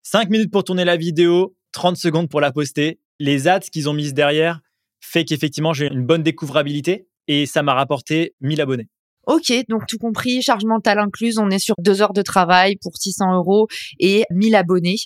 5 0.05 0.29
minutes 0.29 0.51
pour 0.51 0.63
tourner 0.63 0.85
la 0.85 0.97
vidéo, 0.97 1.55
30 1.71 1.97
secondes 1.97 2.29
pour 2.29 2.39
la 2.39 2.51
poster. 2.51 2.99
Les 3.19 3.47
ads 3.47 3.61
qu'ils 3.61 3.89
ont 3.89 3.93
mises 3.93 4.13
derrière 4.13 4.61
fait 5.01 5.25
qu'effectivement, 5.25 5.73
j'ai 5.73 5.87
une 5.87 6.05
bonne 6.05 6.21
découvrabilité 6.21 7.07
et 7.27 7.47
ça 7.47 7.63
m'a 7.63 7.73
rapporté 7.73 8.35
1000 8.41 8.61
abonnés. 8.61 8.87
Ok, 9.25 9.51
donc 9.67 9.87
tout 9.87 9.97
compris, 9.97 10.43
charge 10.43 10.63
mentale 10.63 10.99
incluse, 10.99 11.39
on 11.39 11.49
est 11.49 11.57
sur 11.57 11.73
deux 11.79 12.03
heures 12.03 12.13
de 12.13 12.21
travail 12.21 12.75
pour 12.83 12.95
600 12.95 13.33
euros 13.33 13.67
et 13.99 14.25
1000 14.29 14.53
abonnés. 14.53 14.97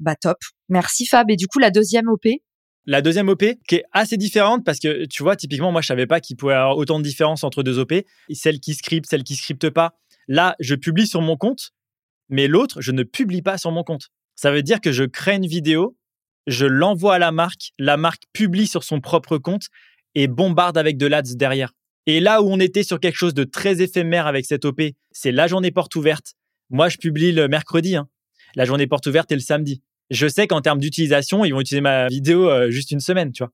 Bah 0.00 0.16
top. 0.16 0.38
Merci 0.68 1.06
Fab. 1.06 1.30
Et 1.30 1.36
du 1.36 1.46
coup, 1.46 1.60
la 1.60 1.70
deuxième 1.70 2.08
OP 2.08 2.26
la 2.90 3.02
deuxième 3.02 3.28
OP, 3.28 3.44
qui 3.68 3.74
est 3.74 3.84
assez 3.92 4.16
différente 4.16 4.64
parce 4.64 4.78
que 4.78 5.04
tu 5.04 5.22
vois, 5.22 5.36
typiquement, 5.36 5.70
moi, 5.70 5.82
je 5.82 5.86
savais 5.86 6.06
pas 6.06 6.20
qu'il 6.20 6.36
pouvait 6.36 6.54
y 6.54 6.56
avoir 6.56 6.78
autant 6.78 6.98
de 6.98 7.04
différence 7.04 7.44
entre 7.44 7.62
deux 7.62 7.78
OP. 7.78 7.92
Celle 8.32 8.60
qui 8.60 8.72
script, 8.72 9.06
celle 9.08 9.24
qui 9.24 9.36
scripte 9.36 9.68
pas. 9.68 9.92
Là, 10.26 10.56
je 10.58 10.74
publie 10.74 11.06
sur 11.06 11.20
mon 11.20 11.36
compte, 11.36 11.72
mais 12.30 12.48
l'autre, 12.48 12.80
je 12.80 12.92
ne 12.92 13.02
publie 13.02 13.42
pas 13.42 13.58
sur 13.58 13.70
mon 13.72 13.84
compte. 13.84 14.08
Ça 14.38 14.52
veut 14.52 14.62
dire 14.62 14.80
que 14.80 14.92
je 14.92 15.02
crée 15.02 15.34
une 15.34 15.48
vidéo, 15.48 15.96
je 16.46 16.64
l'envoie 16.64 17.16
à 17.16 17.18
la 17.18 17.32
marque, 17.32 17.72
la 17.76 17.96
marque 17.96 18.22
publie 18.32 18.68
sur 18.68 18.84
son 18.84 19.00
propre 19.00 19.36
compte 19.36 19.66
et 20.14 20.28
bombarde 20.28 20.78
avec 20.78 20.96
de 20.96 21.06
l'ads 21.06 21.34
derrière. 21.34 21.72
Et 22.06 22.20
là 22.20 22.40
où 22.40 22.48
on 22.48 22.60
était 22.60 22.84
sur 22.84 23.00
quelque 23.00 23.16
chose 23.16 23.34
de 23.34 23.42
très 23.42 23.82
éphémère 23.82 24.28
avec 24.28 24.46
cette 24.46 24.64
OP, 24.64 24.80
c'est 25.10 25.32
la 25.32 25.48
journée 25.48 25.72
porte 25.72 25.96
ouverte. 25.96 26.34
Moi, 26.70 26.88
je 26.88 26.98
publie 26.98 27.32
le 27.32 27.48
mercredi. 27.48 27.96
Hein. 27.96 28.08
La 28.54 28.64
journée 28.64 28.86
porte 28.86 29.08
ouverte 29.08 29.32
est 29.32 29.34
le 29.34 29.40
samedi. 29.40 29.82
Je 30.08 30.28
sais 30.28 30.46
qu'en 30.46 30.60
termes 30.60 30.78
d'utilisation, 30.78 31.44
ils 31.44 31.50
vont 31.50 31.60
utiliser 31.60 31.80
ma 31.80 32.06
vidéo 32.06 32.48
euh, 32.48 32.70
juste 32.70 32.92
une 32.92 33.00
semaine, 33.00 33.32
tu 33.32 33.42
vois. 33.42 33.52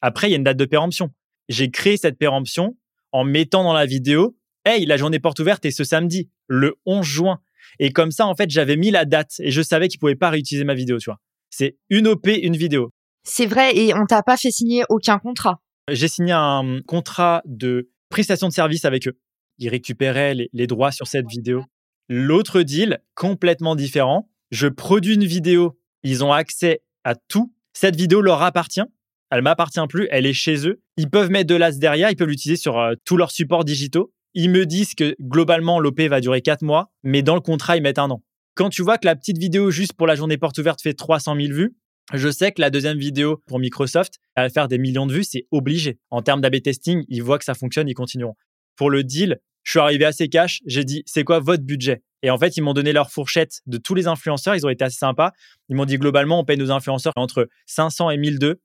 Après, 0.00 0.26
il 0.26 0.32
y 0.32 0.34
a 0.34 0.38
une 0.38 0.42
date 0.42 0.56
de 0.56 0.64
péremption. 0.64 1.12
J'ai 1.48 1.70
créé 1.70 1.96
cette 1.96 2.18
péremption 2.18 2.76
en 3.12 3.22
mettant 3.22 3.62
dans 3.62 3.74
la 3.74 3.86
vidéo, 3.86 4.36
hey, 4.64 4.86
la 4.86 4.96
journée 4.96 5.20
porte 5.20 5.38
ouverte 5.38 5.64
est 5.66 5.70
ce 5.70 5.84
samedi, 5.84 6.28
le 6.48 6.74
11 6.84 7.06
juin. 7.06 7.40
Et 7.78 7.90
comme 7.90 8.10
ça, 8.10 8.26
en 8.26 8.34
fait, 8.34 8.50
j'avais 8.50 8.76
mis 8.76 8.90
la 8.90 9.04
date 9.04 9.34
et 9.40 9.50
je 9.50 9.62
savais 9.62 9.88
qu'ils 9.88 10.00
pouvaient 10.00 10.14
pas 10.14 10.30
réutiliser 10.30 10.64
ma 10.64 10.74
vidéo, 10.74 10.98
tu 10.98 11.10
vois. 11.10 11.18
C'est 11.50 11.76
une 11.90 12.08
OP, 12.08 12.26
une 12.26 12.56
vidéo. 12.56 12.90
C'est 13.24 13.46
vrai, 13.46 13.76
et 13.76 13.94
on 13.94 14.06
t'a 14.06 14.22
pas 14.22 14.36
fait 14.36 14.50
signer 14.50 14.84
aucun 14.88 15.18
contrat. 15.18 15.60
J'ai 15.90 16.08
signé 16.08 16.32
un 16.32 16.80
contrat 16.86 17.42
de 17.44 17.90
prestation 18.08 18.48
de 18.48 18.52
service 18.52 18.84
avec 18.84 19.08
eux. 19.08 19.18
Ils 19.58 19.68
récupéraient 19.68 20.34
les, 20.52 20.66
droits 20.66 20.92
sur 20.92 21.06
cette 21.06 21.26
vidéo. 21.26 21.64
L'autre 22.08 22.62
deal, 22.62 23.00
complètement 23.14 23.74
différent. 23.74 24.28
Je 24.50 24.68
produis 24.68 25.14
une 25.14 25.24
vidéo. 25.24 25.78
Ils 26.02 26.24
ont 26.24 26.32
accès 26.32 26.82
à 27.04 27.14
tout. 27.14 27.52
Cette 27.72 27.96
vidéo 27.96 28.20
leur 28.20 28.42
appartient. 28.42 28.84
Elle 29.30 29.42
m'appartient 29.42 29.86
plus. 29.88 30.08
Elle 30.10 30.26
est 30.26 30.32
chez 30.32 30.68
eux. 30.68 30.82
Ils 30.96 31.10
peuvent 31.10 31.30
mettre 31.30 31.48
de 31.48 31.56
l'as 31.56 31.78
derrière. 31.78 32.10
Ils 32.10 32.16
peuvent 32.16 32.28
l'utiliser 32.28 32.60
sur 32.60 32.78
euh, 32.78 32.94
tous 33.04 33.16
leurs 33.16 33.30
supports 33.30 33.64
digitaux. 33.64 34.12
Ils 34.38 34.50
me 34.50 34.66
disent 34.66 34.94
que 34.94 35.16
globalement, 35.18 35.80
l'OP 35.80 35.98
va 36.02 36.20
durer 36.20 36.42
4 36.42 36.60
mois, 36.60 36.92
mais 37.02 37.22
dans 37.22 37.34
le 37.34 37.40
contrat, 37.40 37.78
ils 37.78 37.82
mettent 37.82 37.98
un 37.98 38.10
an. 38.10 38.22
Quand 38.54 38.68
tu 38.68 38.82
vois 38.82 38.98
que 38.98 39.06
la 39.06 39.16
petite 39.16 39.38
vidéo 39.38 39.70
juste 39.70 39.94
pour 39.94 40.06
la 40.06 40.14
journée 40.14 40.36
porte 40.36 40.58
ouverte 40.58 40.82
fait 40.82 40.92
300 40.92 41.36
000 41.40 41.54
vues, 41.54 41.74
je 42.12 42.30
sais 42.30 42.52
que 42.52 42.60
la 42.60 42.68
deuxième 42.68 42.98
vidéo 42.98 43.42
pour 43.46 43.58
Microsoft, 43.58 44.16
elle 44.34 44.44
va 44.44 44.50
faire 44.50 44.68
des 44.68 44.76
millions 44.76 45.06
de 45.06 45.14
vues, 45.14 45.24
c'est 45.24 45.46
obligé. 45.52 45.98
En 46.10 46.20
termes 46.20 46.42
d'AB 46.42 46.60
testing, 46.60 47.02
ils 47.08 47.22
voient 47.22 47.38
que 47.38 47.46
ça 47.46 47.54
fonctionne, 47.54 47.88
ils 47.88 47.94
continueront. 47.94 48.34
Pour 48.76 48.90
le 48.90 49.04
deal, 49.04 49.40
je 49.62 49.70
suis 49.70 49.80
arrivé 49.80 50.04
assez 50.04 50.28
cash, 50.28 50.60
j'ai 50.66 50.84
dit, 50.84 51.02
c'est 51.06 51.24
quoi 51.24 51.40
votre 51.40 51.64
budget? 51.64 52.02
Et 52.22 52.28
en 52.28 52.36
fait, 52.36 52.58
ils 52.58 52.60
m'ont 52.60 52.74
donné 52.74 52.92
leur 52.92 53.10
fourchette 53.10 53.62
de 53.64 53.78
tous 53.78 53.94
les 53.94 54.06
influenceurs, 54.06 54.54
ils 54.54 54.66
ont 54.66 54.70
été 54.70 54.84
assez 54.84 54.98
sympas. 54.98 55.32
Ils 55.70 55.76
m'ont 55.76 55.86
dit, 55.86 55.96
globalement, 55.96 56.40
on 56.40 56.44
paye 56.44 56.58
nos 56.58 56.70
influenceurs 56.70 57.14
entre 57.16 57.48
500 57.64 58.10
et 58.10 58.18
1002. 58.18 58.60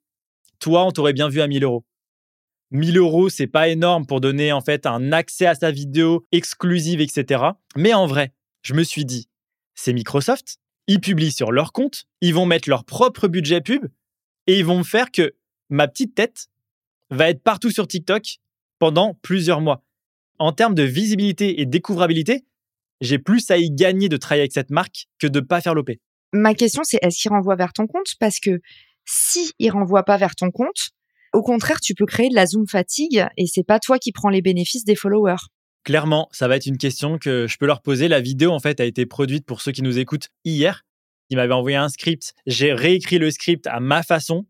Toi, 0.60 0.86
on 0.86 0.92
t'aurait 0.92 1.14
bien 1.14 1.30
vu 1.30 1.40
à 1.40 1.48
1000 1.48 1.64
euros. 1.64 1.86
1000 2.72 2.98
euros, 2.98 3.30
c'est 3.30 3.48
pas 3.48 3.68
énorme 3.68 4.06
pour 4.06 4.22
donner 4.22 4.52
en 4.52 4.62
fait 4.62 4.86
un 4.86 5.12
accès 5.12 5.46
à 5.46 5.56
sa 5.56 5.72
vidéo 5.72 6.26
exclusive, 6.32 7.02
etc. 7.02 7.44
Mais 7.76 7.94
en 7.94 8.08
vrai, 8.08 8.34
je 8.62 8.74
me 8.74 8.84
suis 8.84 9.06
dit, 9.06 9.28
c'est 9.76 9.94
Microsoft, 9.94 10.58
ils 10.88 11.00
publient 11.00 11.32
sur 11.32 11.52
leur 11.52 11.74
compte, 11.74 12.06
ils 12.22 12.34
vont 12.34 12.46
mettre 12.46 12.70
leur 12.70 12.86
propre 12.86 13.28
budget 13.28 13.62
pub 13.62 13.88
et 14.48 14.60
ils 14.60 14.66
vont 14.66 14.84
faire 14.84 15.12
que 15.12 15.34
ma 15.70 15.88
petite 15.88 16.16
tête 16.16 16.48
va 17.10 17.30
être 17.30 17.44
partout 17.44 17.72
sur 17.72 17.88
TikTok 17.88 18.40
pendant 18.80 19.16
plusieurs 19.22 19.62
mois. 19.62 19.84
En 20.40 20.54
termes 20.54 20.76
de 20.76 20.84
visibilité 20.84 21.62
et 21.62 21.66
découvrabilité, 21.66 22.46
j'ai 23.00 23.20
plus 23.20 23.52
à 23.52 23.58
y 23.58 23.70
gagner 23.70 24.10
de 24.10 24.18
travailler 24.18 24.44
avec 24.44 24.54
cette 24.54 24.70
marque 24.70 25.08
que 25.20 25.28
de 25.28 25.40
ne 25.40 25.46
pas 25.46 25.62
faire 25.62 25.76
l'OP. 25.76 25.92
Ma 26.34 26.54
question, 26.54 26.84
c'est 26.84 27.00
est-ce 27.02 27.22
qu'il 27.22 27.32
renvoie 27.32 27.56
vers 27.56 27.74
ton 27.74 27.88
compte? 27.88 28.16
Parce 28.20 28.40
que 28.40 28.62
si 29.06 29.52
il 29.60 29.70
renvoie 29.72 30.04
pas 30.04 30.18
vers 30.18 30.36
ton 30.36 30.52
compte, 30.52 30.92
au 31.34 31.42
contraire, 31.42 31.80
tu 31.80 31.94
peux 31.94 32.06
créer 32.06 32.30
de 32.30 32.36
la 32.36 32.46
zoom 32.46 32.68
fatigue 32.68 33.26
et 33.38 33.46
c'est 33.48 33.64
pas 33.64 33.80
toi 33.80 33.98
qui 34.00 34.12
prends 34.12 34.30
les 34.30 34.42
bénéfices 34.42 34.84
des 34.84 34.96
followers. 34.96 35.48
Clairement, 35.84 36.28
ça 36.32 36.48
va 36.48 36.58
être 36.58 36.68
une 36.68 36.78
question 36.78 37.18
que 37.18 37.48
je 37.48 37.58
peux 37.58 37.66
leur 37.66 37.82
poser. 37.82 38.08
La 38.08 38.22
vidéo, 38.22 38.52
en 38.52 38.60
fait, 38.60 38.80
a 38.80 38.86
été 38.86 39.06
produite 39.06 39.46
pour 39.46 39.62
ceux 39.62 39.72
qui 39.72 39.82
nous 39.82 39.98
écoutent 39.98 40.30
hier. 40.46 40.84
Ils 41.30 41.38
m'avaient 41.38 41.54
envoyé 41.54 41.78
un 41.78 41.90
script. 41.90 42.34
J'ai 42.46 42.74
réécrit 42.74 43.18
le 43.18 43.32
script 43.32 43.66
à 43.68 43.80
ma 43.80 44.04
façon. 44.04 44.46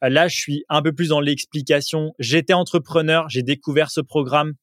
Là, 0.00 0.28
je 0.28 0.36
suis 0.36 0.64
un 0.68 0.80
peu 0.80 0.92
plus 0.92 1.08
dans 1.08 1.20
l'explication. 1.20 2.14
J'étais 2.18 2.54
entrepreneur, 2.54 3.28
j'ai 3.28 3.42
découvert 3.42 3.90
ce 3.90 4.00
programme. 4.00 4.54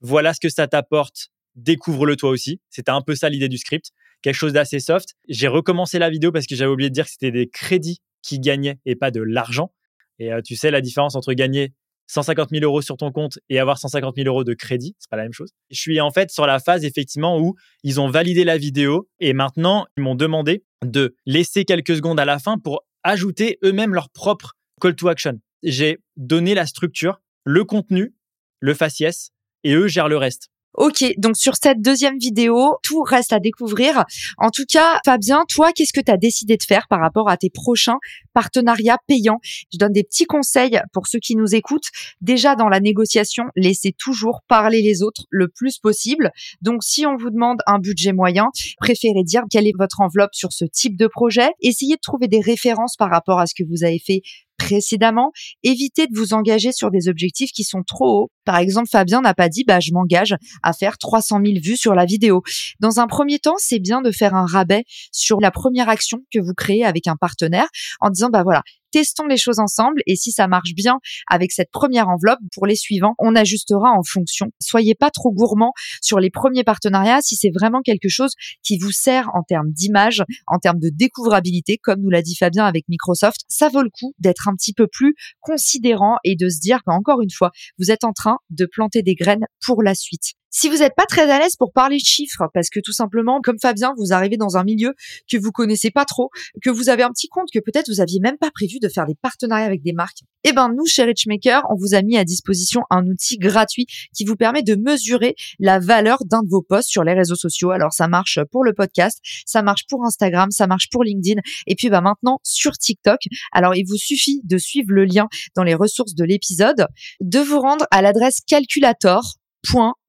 Voilà 0.00 0.32
ce 0.32 0.40
que 0.40 0.48
ça 0.48 0.66
t'apporte. 0.68 1.28
Découvre-le 1.56 2.16
toi 2.16 2.30
aussi. 2.30 2.60
C'était 2.70 2.92
un 2.92 3.02
peu 3.02 3.14
ça 3.14 3.28
l'idée 3.28 3.48
du 3.48 3.58
script. 3.58 3.90
Quelque 4.22 4.36
chose 4.36 4.54
d'assez 4.54 4.80
soft. 4.80 5.16
J'ai 5.28 5.48
recommencé 5.48 5.98
la 5.98 6.08
vidéo 6.08 6.32
parce 6.32 6.46
que 6.46 6.54
j'avais 6.54 6.70
oublié 6.70 6.88
de 6.88 6.94
dire 6.94 7.04
que 7.04 7.10
c'était 7.10 7.32
des 7.32 7.48
crédits 7.48 7.98
qui 8.22 8.38
gagnaient 8.38 8.78
et 8.86 8.96
pas 8.96 9.10
de 9.10 9.20
l'argent. 9.20 9.72
Et 10.18 10.32
euh, 10.32 10.40
tu 10.42 10.56
sais 10.56 10.70
la 10.70 10.80
différence 10.80 11.14
entre 11.14 11.32
gagner 11.32 11.72
150 12.08 12.50
000 12.50 12.64
euros 12.64 12.82
sur 12.82 12.96
ton 12.96 13.12
compte 13.12 13.38
et 13.48 13.58
avoir 13.58 13.78
150 13.78 14.16
000 14.16 14.26
euros 14.28 14.44
de 14.44 14.54
crédit, 14.54 14.96
c'est 14.98 15.10
pas 15.10 15.16
la 15.16 15.24
même 15.24 15.32
chose. 15.32 15.52
Je 15.70 15.78
suis 15.78 16.00
en 16.00 16.10
fait 16.10 16.30
sur 16.30 16.46
la 16.46 16.58
phase 16.58 16.84
effectivement 16.84 17.38
où 17.38 17.54
ils 17.82 18.00
ont 18.00 18.08
validé 18.08 18.44
la 18.44 18.56
vidéo 18.56 19.08
et 19.20 19.32
maintenant 19.32 19.86
ils 19.96 20.02
m'ont 20.02 20.14
demandé 20.14 20.64
de 20.84 21.14
laisser 21.26 21.64
quelques 21.64 21.96
secondes 21.96 22.18
à 22.18 22.24
la 22.24 22.38
fin 22.38 22.58
pour 22.58 22.84
ajouter 23.04 23.58
eux-mêmes 23.62 23.94
leur 23.94 24.10
propre 24.10 24.54
call 24.80 24.96
to 24.96 25.08
action. 25.08 25.38
J'ai 25.62 25.98
donné 26.16 26.54
la 26.54 26.66
structure, 26.66 27.20
le 27.44 27.64
contenu, 27.64 28.14
le 28.60 28.74
faciès 28.74 29.30
et 29.64 29.74
eux 29.74 29.88
gèrent 29.88 30.08
le 30.08 30.16
reste. 30.16 30.50
Ok, 30.78 31.04
donc 31.18 31.36
sur 31.36 31.54
cette 31.60 31.82
deuxième 31.82 32.18
vidéo, 32.18 32.76
tout 32.84 33.02
reste 33.02 33.32
à 33.32 33.40
découvrir. 33.40 34.04
En 34.38 34.50
tout 34.50 34.62
cas, 34.64 35.00
Fabien, 35.04 35.42
toi, 35.48 35.72
qu'est-ce 35.72 35.92
que 35.92 36.00
tu 36.00 36.12
as 36.12 36.16
décidé 36.16 36.56
de 36.56 36.62
faire 36.62 36.86
par 36.88 37.00
rapport 37.00 37.28
à 37.28 37.36
tes 37.36 37.50
prochains 37.50 37.98
partenariats 38.32 38.98
payants? 39.08 39.40
Je 39.72 39.78
donne 39.78 39.92
des 39.92 40.04
petits 40.04 40.26
conseils 40.26 40.80
pour 40.92 41.08
ceux 41.08 41.18
qui 41.18 41.34
nous 41.34 41.56
écoutent. 41.56 41.88
Déjà, 42.20 42.54
dans 42.54 42.68
la 42.68 42.78
négociation, 42.78 43.46
laissez 43.56 43.90
toujours 43.90 44.42
parler 44.46 44.80
les 44.80 45.02
autres 45.02 45.22
le 45.30 45.48
plus 45.48 45.78
possible. 45.78 46.30
Donc, 46.62 46.84
si 46.84 47.04
on 47.06 47.16
vous 47.16 47.30
demande 47.30 47.58
un 47.66 47.80
budget 47.80 48.12
moyen, 48.12 48.46
préférez 48.78 49.24
dire 49.24 49.42
quelle 49.50 49.66
est 49.66 49.76
votre 49.76 50.00
enveloppe 50.00 50.34
sur 50.34 50.52
ce 50.52 50.64
type 50.64 50.96
de 50.96 51.08
projet. 51.08 51.50
Essayez 51.60 51.96
de 51.96 52.00
trouver 52.00 52.28
des 52.28 52.40
références 52.40 52.94
par 52.94 53.10
rapport 53.10 53.40
à 53.40 53.46
ce 53.46 53.54
que 53.56 53.64
vous 53.68 53.82
avez 53.82 53.98
fait 53.98 54.22
précédemment. 54.58 55.32
Évitez 55.62 56.06
de 56.06 56.16
vous 56.16 56.34
engager 56.34 56.72
sur 56.72 56.90
des 56.90 57.08
objectifs 57.08 57.52
qui 57.52 57.64
sont 57.64 57.82
trop 57.82 58.22
hauts. 58.22 58.30
Par 58.44 58.58
exemple, 58.58 58.88
Fabien 58.90 59.20
n'a 59.20 59.34
pas 59.34 59.48
dit, 59.48 59.64
bah, 59.64 59.80
je 59.80 59.92
m'engage 59.92 60.34
à 60.62 60.72
faire 60.72 60.98
300 60.98 61.40
000 61.44 61.58
vues 61.62 61.76
sur 61.76 61.94
la 61.94 62.04
vidéo. 62.04 62.42
Dans 62.80 63.00
un 63.00 63.06
premier 63.06 63.38
temps, 63.38 63.56
c'est 63.58 63.78
bien 63.78 64.02
de 64.02 64.10
faire 64.10 64.34
un 64.34 64.46
rabais 64.46 64.84
sur 65.12 65.40
la 65.40 65.50
première 65.50 65.88
action 65.88 66.18
que 66.32 66.38
vous 66.38 66.54
créez 66.54 66.84
avec 66.84 67.06
un 67.06 67.16
partenaire 67.16 67.68
en 68.00 68.10
disant, 68.10 68.28
bah 68.30 68.42
voilà, 68.42 68.62
testons 68.90 69.26
les 69.26 69.36
choses 69.36 69.58
ensemble 69.58 70.00
et 70.06 70.16
si 70.16 70.32
ça 70.32 70.48
marche 70.48 70.74
bien 70.74 70.98
avec 71.28 71.52
cette 71.52 71.70
première 71.70 72.08
enveloppe, 72.08 72.38
pour 72.52 72.66
les 72.66 72.76
suivants, 72.76 73.14
on 73.18 73.34
ajustera 73.34 73.90
en 73.90 74.02
fonction. 74.02 74.48
Soyez 74.60 74.94
pas 74.94 75.10
trop 75.10 75.30
gourmand 75.32 75.72
sur 76.02 76.18
les 76.18 76.30
premiers 76.30 76.64
partenariats 76.64 77.20
si 77.20 77.36
c'est 77.36 77.50
vraiment 77.50 77.80
quelque 77.82 78.08
chose 78.08 78.32
qui 78.62 78.78
vous 78.78 78.92
sert 78.92 79.28
en 79.34 79.42
termes 79.42 79.70
d'image, 79.70 80.22
en 80.46 80.58
termes 80.58 80.78
de 80.78 80.90
découvrabilité, 80.92 81.78
comme 81.78 82.00
nous 82.00 82.10
l'a 82.10 82.22
dit 82.22 82.36
Fabien 82.36 82.64
avec 82.64 82.84
Microsoft. 82.88 83.40
Ça 83.48 83.68
vaut 83.68 83.82
le 83.82 83.90
coup 83.90 84.14
d'être 84.18 84.48
un 84.48 84.54
petit 84.54 84.72
peu 84.72 84.86
plus 84.86 85.14
considérant 85.40 86.16
et 86.24 86.36
de 86.36 86.48
se 86.48 86.60
dire 86.60 86.80
qu'encore 86.84 87.20
une 87.22 87.30
fois, 87.30 87.50
vous 87.78 87.90
êtes 87.90 88.04
en 88.04 88.12
train 88.12 88.38
de 88.50 88.66
planter 88.66 89.02
des 89.02 89.14
graines 89.14 89.46
pour 89.64 89.82
la 89.82 89.94
suite. 89.94 90.37
Si 90.50 90.68
vous 90.68 90.78
n'êtes 90.78 90.94
pas 90.96 91.06
très 91.06 91.30
à 91.30 91.38
l'aise 91.38 91.56
pour 91.56 91.72
parler 91.72 91.96
de 91.96 92.04
chiffres, 92.04 92.44
parce 92.54 92.70
que 92.70 92.80
tout 92.80 92.92
simplement, 92.92 93.40
comme 93.40 93.58
Fabien, 93.60 93.94
vous 93.98 94.12
arrivez 94.12 94.36
dans 94.36 94.56
un 94.56 94.64
milieu 94.64 94.94
que 95.30 95.36
vous 95.36 95.52
connaissez 95.52 95.90
pas 95.90 96.04
trop, 96.04 96.30
que 96.62 96.70
vous 96.70 96.88
avez 96.88 97.02
un 97.02 97.10
petit 97.10 97.28
compte, 97.28 97.48
que 97.52 97.58
peut-être 97.58 97.88
vous 97.88 98.00
aviez 98.00 98.20
même 98.20 98.38
pas 98.38 98.50
prévu 98.50 98.78
de 98.80 98.88
faire 98.88 99.06
des 99.06 99.14
partenariats 99.14 99.66
avec 99.66 99.82
des 99.82 99.92
marques, 99.92 100.20
eh 100.44 100.52
ben 100.52 100.68
nous, 100.68 100.86
chez 100.86 101.02
Richmaker, 101.02 101.62
on 101.70 101.74
vous 101.76 101.94
a 101.94 102.02
mis 102.02 102.16
à 102.16 102.24
disposition 102.24 102.82
un 102.90 103.06
outil 103.06 103.38
gratuit 103.38 103.86
qui 104.14 104.24
vous 104.24 104.36
permet 104.36 104.62
de 104.62 104.76
mesurer 104.76 105.34
la 105.58 105.80
valeur 105.80 106.18
d'un 106.24 106.42
de 106.42 106.48
vos 106.48 106.62
posts 106.62 106.88
sur 106.88 107.02
les 107.04 107.12
réseaux 107.12 107.34
sociaux. 107.34 107.70
Alors 107.70 107.92
ça 107.92 108.08
marche 108.08 108.38
pour 108.50 108.64
le 108.64 108.72
podcast, 108.72 109.18
ça 109.46 109.62
marche 109.62 109.82
pour 109.88 110.04
Instagram, 110.04 110.50
ça 110.50 110.66
marche 110.66 110.88
pour 110.90 111.02
LinkedIn, 111.02 111.40
et 111.66 111.74
puis 111.74 111.90
bah 111.90 112.00
maintenant 112.00 112.38
sur 112.44 112.72
TikTok. 112.72 113.20
Alors 113.52 113.74
il 113.74 113.84
vous 113.84 113.96
suffit 113.96 114.40
de 114.44 114.58
suivre 114.58 114.90
le 114.90 115.04
lien 115.04 115.26
dans 115.56 115.64
les 115.64 115.74
ressources 115.74 116.14
de 116.14 116.24
l'épisode, 116.24 116.86
de 117.20 117.40
vous 117.40 117.60
rendre 117.60 117.86
à 117.90 118.00
l'adresse 118.00 118.40
calculator 118.46 119.38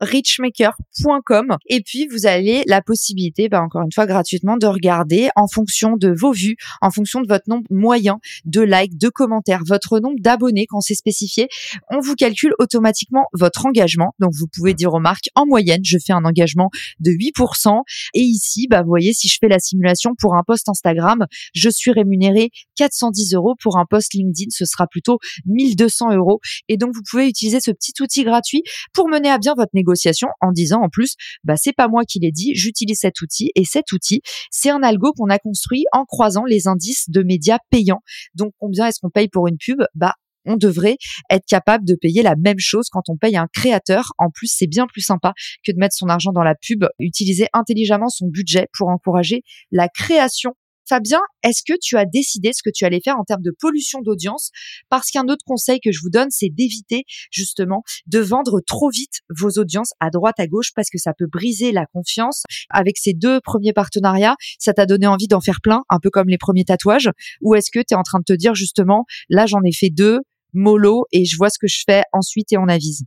richmaker.com 0.01 1.58
et 1.68 1.82
puis 1.82 2.08
vous 2.08 2.25
avez 2.25 2.63
la 2.66 2.82
possibilité, 2.82 3.50
bah, 3.50 3.62
encore 3.62 3.82
une 3.82 3.92
fois 3.92 4.06
gratuitement, 4.06 4.58
de 4.58 4.68
regarder 4.68 5.30
en 5.36 5.48
fonction 5.48 5.98
de 5.98 6.13
vos 6.16 6.32
vues, 6.32 6.56
en 6.82 6.92
fonction 6.92 7.22
de 7.22 7.28
votre 7.28 7.46
nombre 7.48 7.66
moyen 7.70 8.20
de 8.46 8.62
likes, 8.62 8.98
de 8.98 9.10
commentaires, 9.10 9.62
votre 9.66 10.00
nombre 10.00 10.18
d'abonnés 10.20 10.66
quand 10.68 10.82
c'est 10.82 10.96
spécifié, 10.96 11.48
on 11.89 12.00
vous 12.00 12.16
calcule 12.16 12.54
automatiquement 12.60 13.25
votre 13.34 13.66
engagement. 13.66 14.13
Donc 14.20 14.32
vous 14.34 14.48
pouvez 14.48 14.74
dire 14.74 14.94
aux 14.94 15.00
marques, 15.00 15.30
en 15.36 15.46
moyenne, 15.46 15.82
je 15.84 15.98
fais 16.04 16.13
un 16.13 16.25
engagement 16.25 16.70
de 17.00 17.12
8%. 17.12 17.82
Et 18.13 18.22
ici, 18.22 18.68
bah, 18.70 18.82
vous 18.82 18.89
voyez, 18.89 19.13
si 19.13 19.28
je 19.28 19.38
fais 19.39 19.48
la 19.48 19.60
simulation 19.60 20.13
pour 20.18 20.36
un 20.36 20.44
post 20.46 20.70
Instagram, 20.70 21.25
je 21.54 21.70
suis 21.70 21.92
rémunéré 21.92 22.51
410 22.75 23.34
euros. 23.34 23.56
Pour 23.62 23.78
un 23.78 23.86
post 23.89 24.13
LinkedIn, 24.13 24.50
ce 24.51 24.66
sera 24.66 24.88
plutôt 24.88 25.20
1200 25.46 26.13
euros. 26.13 26.39
Et 26.68 26.78
donc 26.78 26.94
vous 26.96 27.01
pouvez 27.10 27.28
utiliser 27.28 27.60
ce 27.60 27.72
petit 27.72 27.94
outil 28.01 28.24
gratuit 28.24 28.63
pour 28.94 29.10
mener 29.10 29.30
à 29.30 29.38
bien 29.38 29.49
votre 29.56 29.72
négociation 29.74 30.27
en 30.41 30.51
disant 30.51 30.82
en 30.82 30.89
plus, 30.89 31.15
bah 31.44 31.56
c'est 31.58 31.74
pas 31.74 31.88
moi 31.88 32.03
qui 32.06 32.20
l'ai 32.20 32.32
dit, 32.32 32.53
j'utilise 32.56 33.00
cet 33.00 33.22
outil 33.22 33.51
et 33.56 33.65
cet 33.65 33.91
outil, 33.91 34.22
c'est 34.51 34.70
un 34.70 34.84
algo 34.84 35.13
qu'on 35.13 35.29
a 35.29 35.39
construit 35.39 35.86
en 35.91 36.06
croisant 36.06 36.46
les 36.46 36.68
indices 36.68 37.10
de 37.10 37.24
médias 37.24 37.60
payants. 37.70 38.01
Donc 38.36 38.53
combien 38.60 38.88
est-ce 38.88 39.00
qu'on 39.01 39.10
paye 39.10 39.29
pour 39.29 39.48
une 39.48 39.58
pub? 39.58 39.82
Bah 39.96 40.13
on 40.46 40.58
devrait 40.58 40.98
être 41.29 41.46
capable 41.48 41.86
de 41.86 41.96
payer 41.96 42.24
la 42.24 42.36
même 42.36 42.60
chose 42.60 42.88
quand 42.89 43.03
on 43.10 43.18
paye 43.18 43.38
un 43.38 43.48
créateur. 43.53 44.13
En 44.18 44.29
plus, 44.29 44.48
c'est 44.48 44.68
bien 44.68 44.88
plus 44.88 45.01
sympa 45.01 45.34
que 45.65 45.72
de 45.72 45.77
mettre 45.77 45.96
son 45.96 46.08
argent 46.08 46.32
dans 46.32 46.44
la 46.44 46.56
pub, 46.56 46.86
utiliser 47.00 47.48
intelligemment 47.53 48.10
son 48.10 48.27
budget 48.27 48.68
pour 48.77 48.89
encourager 48.89 49.44
la 49.72 49.89
création 49.89 50.53
Fabien, 50.89 51.19
est-ce 51.43 51.62
que 51.62 51.77
tu 51.79 51.98
as 51.98 52.05
décidé 52.05 52.51
ce 52.51 52.63
que 52.63 52.72
tu 52.74 52.84
allais 52.84 53.00
faire 53.03 53.17
en 53.19 53.24
termes 53.24 53.43
de 53.43 53.53
pollution 53.60 54.01
d'audience? 54.01 54.50
Parce 54.89 55.12
qu'un 55.12 55.27
autre 55.27 55.46
conseil 55.46 55.79
que 55.79 55.91
je 55.91 56.00
vous 56.01 56.10
donne, 56.10 56.29
c'est 56.31 56.50
d'éviter 56.50 57.03
justement 57.29 57.84
de 58.08 58.17
vendre 58.17 58.60
trop 58.65 58.89
vite 58.89 59.19
vos 59.29 59.51
audiences 59.62 59.91
à 60.00 60.10
droite, 60.10 60.39
à 60.39 60.48
gauche, 60.48 60.72
parce 60.75 60.89
que 60.89 60.98
ça 60.98 61.13
peut 61.15 61.27
briser 61.31 61.72
la 61.72 61.86
confiance. 61.86 62.41
Avec 62.72 62.98
ces 62.98 63.13
deux 63.13 63.39
premiers 63.39 63.72
partenariats, 63.74 64.36
ça 64.58 64.74
t'a 64.74 64.88
donné 64.88 65.05
envie 65.05 65.27
d'en 65.27 65.41
faire 65.41 65.60
plein, 65.62 65.84
un 65.89 66.00
peu 66.01 66.10
comme 66.10 66.27
les 66.27 66.39
premiers 66.39 66.65
tatouages? 66.65 67.12
Ou 67.41 67.53
est-ce 67.53 67.69
que 67.69 67.79
tu 67.79 67.93
es 67.93 67.96
en 67.96 68.03
train 68.03 68.17
de 68.17 68.25
te 68.25 68.34
dire 68.34 68.55
justement, 68.55 69.05
là 69.29 69.46
j'en 69.46 69.62
ai 69.63 69.72
fait 69.72 69.91
deux, 69.91 70.17
mollo, 70.53 71.05
et 71.12 71.24
je 71.25 71.38
vois 71.38 71.51
ce 71.51 71.60
que 71.60 71.67
je 71.67 71.84
fais 71.86 72.01
ensuite 72.13 72.51
et 72.51 72.58
on 72.58 72.67
avise? 72.67 73.03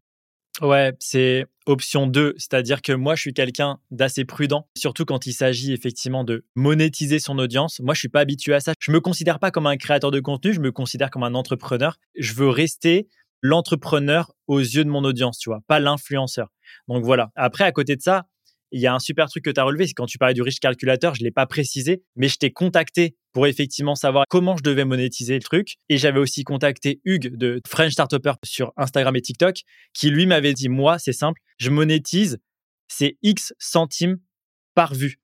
Ouais, 0.60 0.92
c'est 1.00 1.46
option 1.64 2.06
2, 2.06 2.34
c'est-à-dire 2.36 2.82
que 2.82 2.92
moi, 2.92 3.14
je 3.14 3.22
suis 3.22 3.32
quelqu'un 3.32 3.78
d'assez 3.90 4.24
prudent, 4.24 4.68
surtout 4.76 5.04
quand 5.04 5.26
il 5.26 5.32
s'agit 5.32 5.72
effectivement 5.72 6.24
de 6.24 6.44
monétiser 6.54 7.18
son 7.18 7.38
audience. 7.38 7.80
Moi, 7.80 7.94
je 7.94 8.00
suis 8.00 8.08
pas 8.08 8.20
habitué 8.20 8.52
à 8.52 8.60
ça. 8.60 8.74
Je 8.78 8.92
me 8.92 9.00
considère 9.00 9.38
pas 9.38 9.50
comme 9.50 9.66
un 9.66 9.76
créateur 9.76 10.10
de 10.10 10.20
contenu, 10.20 10.52
je 10.52 10.60
me 10.60 10.70
considère 10.70 11.10
comme 11.10 11.22
un 11.22 11.34
entrepreneur. 11.34 11.96
Je 12.18 12.34
veux 12.34 12.48
rester 12.48 13.08
l'entrepreneur 13.40 14.32
aux 14.46 14.60
yeux 14.60 14.84
de 14.84 14.90
mon 14.90 15.04
audience, 15.04 15.38
tu 15.38 15.48
vois, 15.48 15.60
pas 15.66 15.80
l'influenceur. 15.80 16.48
Donc 16.86 17.02
voilà. 17.04 17.30
Après, 17.34 17.64
à 17.64 17.72
côté 17.72 17.96
de 17.96 18.02
ça, 18.02 18.26
il 18.72 18.80
y 18.80 18.86
a 18.86 18.94
un 18.94 18.98
super 18.98 19.28
truc 19.28 19.44
que 19.44 19.50
tu 19.50 19.60
as 19.60 19.64
relevé, 19.64 19.86
c'est 19.86 19.92
quand 19.92 20.06
tu 20.06 20.18
parlais 20.18 20.34
du 20.34 20.42
riche 20.42 20.58
calculateur, 20.58 21.14
je 21.14 21.20
ne 21.20 21.26
l'ai 21.26 21.30
pas 21.30 21.46
précisé, 21.46 22.02
mais 22.16 22.28
je 22.28 22.38
t'ai 22.38 22.50
contacté 22.50 23.16
pour 23.32 23.46
effectivement 23.46 23.94
savoir 23.94 24.24
comment 24.28 24.56
je 24.56 24.62
devais 24.62 24.84
monétiser 24.84 25.34
le 25.34 25.42
truc. 25.42 25.76
Et 25.88 25.98
j'avais 25.98 26.18
aussi 26.18 26.42
contacté 26.44 27.00
Hugues 27.04 27.36
de 27.36 27.60
French 27.66 27.92
Startupper 27.92 28.32
sur 28.44 28.72
Instagram 28.76 29.14
et 29.16 29.20
TikTok, 29.20 29.60
qui 29.94 30.10
lui 30.10 30.26
m'avait 30.26 30.54
dit, 30.54 30.68
moi, 30.68 30.98
c'est 30.98 31.12
simple, 31.12 31.40
je 31.58 31.70
monétise, 31.70 32.38
c'est 32.88 33.16
X 33.22 33.52
centimes 33.58 34.18
par 34.74 34.94
vue 34.94 35.20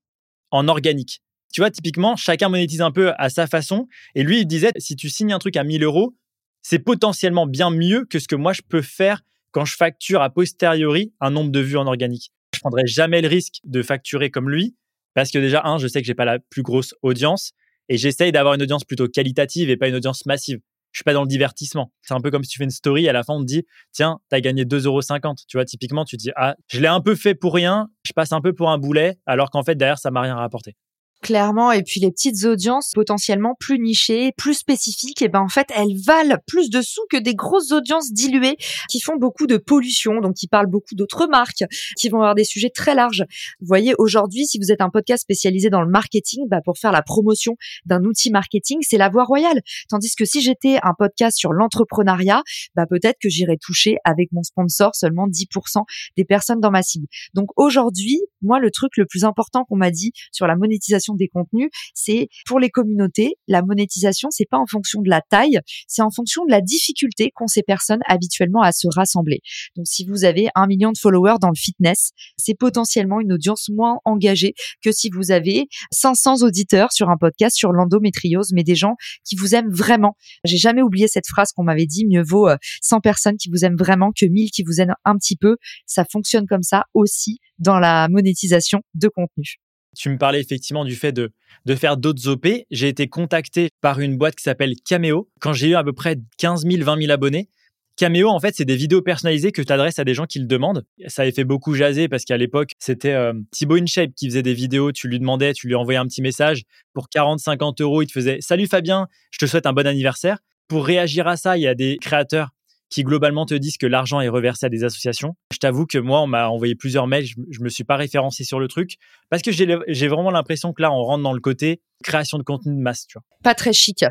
en 0.51 0.69
organique. 0.69 1.23
Tu 1.53 1.63
vois, 1.63 1.71
typiquement, 1.71 2.17
chacun 2.17 2.51
monétise 2.51 2.83
un 2.83 2.91
peu 2.91 3.13
à 3.17 3.31
sa 3.31 3.47
façon. 3.47 3.87
Et 4.15 4.23
lui, 4.23 4.41
il 4.41 4.47
disait, 4.47 4.73
si 4.77 4.97
tu 4.97 5.09
signes 5.09 5.33
un 5.33 5.39
truc 5.39 5.57
à 5.57 5.65
1000 5.65 5.83
euros, 5.83 6.15
c'est 6.61 6.79
potentiellement 6.79 7.47
bien 7.47 7.71
mieux 7.71 8.05
que 8.05 8.19
ce 8.19 8.29
que 8.29 8.37
moi, 8.37 8.53
je 8.53 8.61
peux 8.69 8.83
faire 8.83 9.23
quand 9.51 9.65
je 9.65 9.75
facture 9.75 10.21
a 10.21 10.29
posteriori 10.29 11.15
un 11.21 11.31
nombre 11.31 11.51
de 11.51 11.61
vues 11.61 11.79
en 11.79 11.87
organique 11.87 12.33
je 12.55 12.61
prendrais 12.61 12.87
jamais 12.87 13.21
le 13.21 13.29
risque 13.29 13.61
de 13.65 13.83
facturer 13.83 14.31
comme 14.31 14.51
lui 14.51 14.77
parce 15.15 15.31
que 15.31 15.39
déjà, 15.39 15.63
un, 15.65 15.79
je 15.79 15.89
sais 15.89 16.01
que 16.01 16.07
j'ai 16.07 16.15
pas 16.15 16.25
la 16.25 16.39
plus 16.39 16.63
grosse 16.63 16.95
audience 17.03 17.53
et 17.89 17.97
j'essaye 17.97 18.33
d'avoir 18.33 18.55
une 18.55 18.63
audience 18.63 18.85
plutôt 18.85 19.09
qualitative 19.09 19.71
et 19.71 19.77
pas 19.77 19.89
une 19.89 19.97
audience 19.97 20.27
massive. 20.27 20.61
Je 20.93 20.99
suis 20.99 21.05
pas 21.05 21.13
dans 21.13 21.23
le 21.23 21.29
divertissement. 21.29 21.93
C'est 22.03 22.15
un 22.15 22.21
peu 22.21 22.31
comme 22.31 22.45
si 22.45 22.51
tu 22.51 22.59
fais 22.59 22.65
une 22.65 22.71
story, 22.71 23.09
à 23.09 23.13
la 23.13 23.23
fin, 23.23 23.35
on 23.35 23.41
te 23.41 23.47
dit, 23.47 23.65
tiens, 23.93 24.21
tu 24.31 24.37
as 24.37 24.41
gagné 24.41 24.65
2,50 24.65 24.87
euros. 24.87 25.01
Tu 25.49 25.57
vois, 25.57 25.65
typiquement, 25.65 26.05
tu 26.05 26.17
te 26.17 26.23
dis, 26.23 26.31
ah, 26.37 26.57
je 26.69 26.81
l'ai 26.81 26.87
un 26.87 27.01
peu 27.01 27.15
fait 27.15 27.35
pour 27.35 27.55
rien, 27.55 27.89
je 28.07 28.13
passe 28.13 28.33
un 28.33 28.41
peu 28.41 28.53
pour 28.53 28.71
un 28.71 28.79
boulet, 28.79 29.19
alors 29.27 29.51
qu'en 29.51 29.63
fait, 29.63 29.75
derrière, 29.75 29.99
ça 29.99 30.11
m'a 30.11 30.23
rien 30.23 30.37
rapporté. 30.37 30.77
Clairement, 31.21 31.73
et 31.73 31.83
puis 31.83 31.99
les 31.99 32.13
petites 32.13 32.45
audiences 32.45 32.93
potentiellement 32.95 33.57
plus 33.59 33.81
nichées, 33.81 34.31
plus 34.37 34.55
spécifiques, 34.55 35.21
et 35.21 35.29
ben 35.29 35.41
en 35.41 35.49
fait 35.49 35.67
elles 35.75 35.97
valent 36.07 36.37
plus 36.47 36.71
de 36.71 36.81
sous 36.81 37.01
que 37.11 37.17
des 37.17 37.35
grosses 37.35 37.73
audiences 37.73 38.13
diluées 38.13 38.57
qui 38.89 39.01
font 39.01 39.17
beaucoup 39.17 39.49
de 39.49 39.57
pollution, 39.57 40.21
donc 40.21 40.35
qui 40.35 40.47
parlent 40.47 40.71
beaucoup 40.71 40.95
d'autres 40.95 41.27
marques, 41.27 41.65
qui 41.99 42.09
vont 42.09 42.19
avoir 42.19 42.37
des 42.37 42.45
sujets 42.45 42.71
très 42.71 42.95
larges. 42.95 43.25
Vous 43.61 43.67
voyez, 43.67 43.95
aujourd'hui, 43.99 44.47
si 44.47 44.59
vous 44.59 44.71
êtes 44.71 44.81
un 44.81 44.91
podcast 44.91 45.23
spécialisé 45.23 45.71
dans 45.71 45.83
le 45.83 45.91
marketing, 45.91 46.45
bah 46.49 46.61
pour 46.65 46.79
faire 46.79 46.93
la 46.93 47.03
promotion 47.03 47.57
d'un 47.85 48.05
outil 48.05 48.31
marketing, 48.31 48.79
c'est 48.83 48.97
la 48.97 49.09
voie 49.09 49.25
royale. 49.25 49.61
Tandis 49.89 50.15
que 50.15 50.25
si 50.25 50.41
j'étais 50.41 50.79
un 50.85 50.95
podcast 50.97 51.37
sur 51.37 51.53
l'entrepreneuriat, 51.53 52.45
bah 52.77 52.87
peut-être 52.89 53.19
que 53.21 53.29
j'irais 53.29 53.59
toucher 53.61 53.97
avec 54.05 54.31
mon 54.31 54.45
sponsor 54.45 54.95
seulement 54.95 55.27
10% 55.27 55.83
des 56.17 56.25
personnes 56.25 56.61
dans 56.61 56.71
ma 56.71 56.83
cible. 56.85 57.09
Donc 57.35 57.49
aujourd'hui, 57.57 58.21
moi 58.41 58.61
le 58.61 58.71
truc 58.71 58.97
le 58.97 59.05
plus 59.05 59.25
important 59.25 59.65
qu'on 59.65 59.77
m'a 59.77 59.91
dit 59.91 60.13
sur 60.31 60.47
la 60.47 60.55
monétisation 60.55 61.08
des 61.15 61.29
contenus, 61.29 61.71
c'est 61.95 62.29
pour 62.47 62.61
les 62.61 62.71
communautés, 62.71 63.35
la 63.47 63.63
monétisation, 63.63 64.29
c'est 64.31 64.49
pas 64.49 64.59
en 64.59 64.67
fonction 64.67 65.03
de 65.03 65.09
la 65.09 65.21
taille, 65.21 65.61
c'est 65.87 66.03
en 66.03 66.11
fonction 66.11 66.45
de 66.45 66.51
la 66.51 66.61
difficulté 66.61 67.31
qu'ont 67.35 67.47
ces 67.47 67.63
personnes 67.63 68.01
habituellement 68.07 68.63
à 68.63 68.73
se 68.73 68.87
rassembler. 68.95 69.41
Donc 69.77 69.87
si 69.87 70.05
vous 70.05 70.25
avez 70.25 70.49
un 70.55 70.67
million 70.67 70.93
de 70.93 70.99
followers 70.99 71.37
dans 71.41 71.49
le 71.49 71.59
fitness, 71.59 72.11
c'est 72.37 72.55
potentiellement 72.55 73.21
une 73.21 73.33
audience 73.33 73.69
moins 73.69 73.99
engagée 74.05 74.55
que 74.83 74.93
si 74.93 75.11
vous 75.11 75.31
avez 75.31 75.67
500 75.93 76.43
auditeurs 76.43 76.93
sur 76.93 77.09
un 77.11 77.17
podcast 77.17 77.57
sur 77.57 77.73
l'endométriose, 77.73 78.51
mais 78.53 78.65
des 78.65 78.75
gens 78.75 78.95
qui 79.25 79.37
vous 79.37 79.55
aiment 79.55 79.71
vraiment. 79.71 80.17
J'ai 80.45 80.57
jamais 80.57 80.83
oublié 80.83 81.09
cette 81.09 81.27
phrase 81.27 81.53
qu'on 81.53 81.65
m'avait 81.65 81.87
dit, 81.87 82.07
mieux 82.07 82.23
vaut 82.23 82.49
100 82.83 82.97
euh, 82.97 83.01
personnes 83.01 83.37
qui 83.37 83.49
vous 83.51 83.65
aiment 83.65 83.77
vraiment 83.77 84.11
que 84.13 84.27
1000 84.27 84.51
qui 84.51 84.63
vous 84.63 84.81
aiment 84.81 84.95
un 85.05 85.17
petit 85.17 85.37
peu. 85.37 85.57
Ça 85.87 86.05
fonctionne 86.11 86.47
comme 86.47 86.63
ça 86.63 86.85
aussi 86.95 87.39
dans 87.59 87.79
la 87.79 88.09
monétisation 88.09 88.81
de 88.95 89.09
contenu. 89.09 89.59
Tu 89.99 90.11
me 90.11 90.17
parlais 90.17 90.41
effectivement 90.41 90.85
du 90.85 90.95
fait 90.95 91.11
de, 91.11 91.33
de 91.67 91.75
faire 91.75 91.97
d'autres 91.97 92.29
OP. 92.29 92.47
J'ai 92.71 92.89
été 92.89 93.09
contacté 93.09 93.71
par 93.81 93.99
une 93.99 94.17
boîte 94.17 94.37
qui 94.37 94.45
s'appelle 94.45 94.75
Cameo 94.89 95.29
quand 95.41 95.53
j'ai 95.53 95.71
eu 95.71 95.75
à 95.75 95.83
peu 95.83 95.93
près 95.93 96.17
15 96.39 96.65
000, 96.65 96.85
20 96.85 97.01
000 97.01 97.13
abonnés. 97.13 97.49
Cameo, 97.97 98.29
en 98.29 98.39
fait, 98.39 98.55
c'est 98.55 98.65
des 98.65 98.77
vidéos 98.77 99.03
personnalisées 99.03 99.51
que 99.51 99.61
tu 99.61 99.73
adresses 99.73 99.99
à 99.99 100.05
des 100.05 100.15
gens 100.15 100.27
qui 100.27 100.39
le 100.39 100.47
demandent. 100.47 100.87
Ça 101.09 101.23
avait 101.23 101.33
fait 101.33 101.43
beaucoup 101.43 101.75
jaser 101.75 102.07
parce 102.07 102.25
qu'à 102.25 102.37
l'époque, 102.37 102.71
c'était 102.79 103.13
euh, 103.13 103.33
Thibaut 103.51 103.75
InShape 103.75 104.13
qui 104.15 104.29
faisait 104.29 104.45
des 104.45 104.55
vidéos. 104.55 104.93
Tu 104.93 105.09
lui 105.09 105.19
demandais, 105.19 105.53
tu 105.53 105.67
lui 105.67 105.75
envoyais 105.75 105.99
un 105.99 106.07
petit 106.07 106.23
message. 106.23 106.63
Pour 106.95 107.09
40, 107.09 107.41
50 107.41 107.81
euros, 107.81 108.03
il 108.03 108.07
te 108.07 108.13
faisait 108.13 108.39
Salut 108.41 108.69
Fabien, 108.69 109.09
je 109.33 109.39
te 109.39 109.47
souhaite 109.47 109.67
un 109.67 109.73
bon 109.73 109.85
anniversaire. 109.85 110.39
Pour 110.69 110.87
réagir 110.87 111.27
à 111.27 111.37
ça, 111.37 111.57
il 111.59 111.63
y 111.63 111.67
a 111.67 111.75
des 111.75 111.97
créateurs 112.01 112.51
qui 112.91 113.03
globalement 113.03 113.47
te 113.47 113.55
disent 113.55 113.77
que 113.77 113.87
l'argent 113.87 114.21
est 114.21 114.29
reversé 114.29 114.67
à 114.67 114.69
des 114.69 114.85
associations. 114.85 115.35
Je 115.53 115.59
t'avoue 115.59 115.87
que 115.87 115.99
moi, 115.99 116.21
on 116.23 116.27
m'a 116.27 116.49
envoyé 116.49 116.75
plusieurs 116.75 117.07
mails, 117.07 117.27
je, 117.27 117.35
ne 117.39 117.65
me 117.65 117.69
suis 117.69 117.85
pas 117.85 117.97
référencé 117.97 118.45
sur 118.45 118.61
le 118.61 118.69
truc 118.69 118.97
parce 119.31 119.43
que 119.43 119.51
j'ai 119.53 120.09
vraiment 120.09 120.31
l'impression 120.31 120.73
que 120.73 120.83
là, 120.83 120.93
on 120.93 121.03
rentre 121.03 121.23
dans 121.23 121.33
le 121.33 121.41
côté 121.41 121.81
création 122.05 122.39
de 122.39 122.45
contenu 122.45 122.75
de 122.75 122.81
masse, 122.81 123.07
tu 123.07 123.19
vois. 123.19 123.25
Pas 123.43 123.55
très 123.55 123.73
chic. 123.73 124.05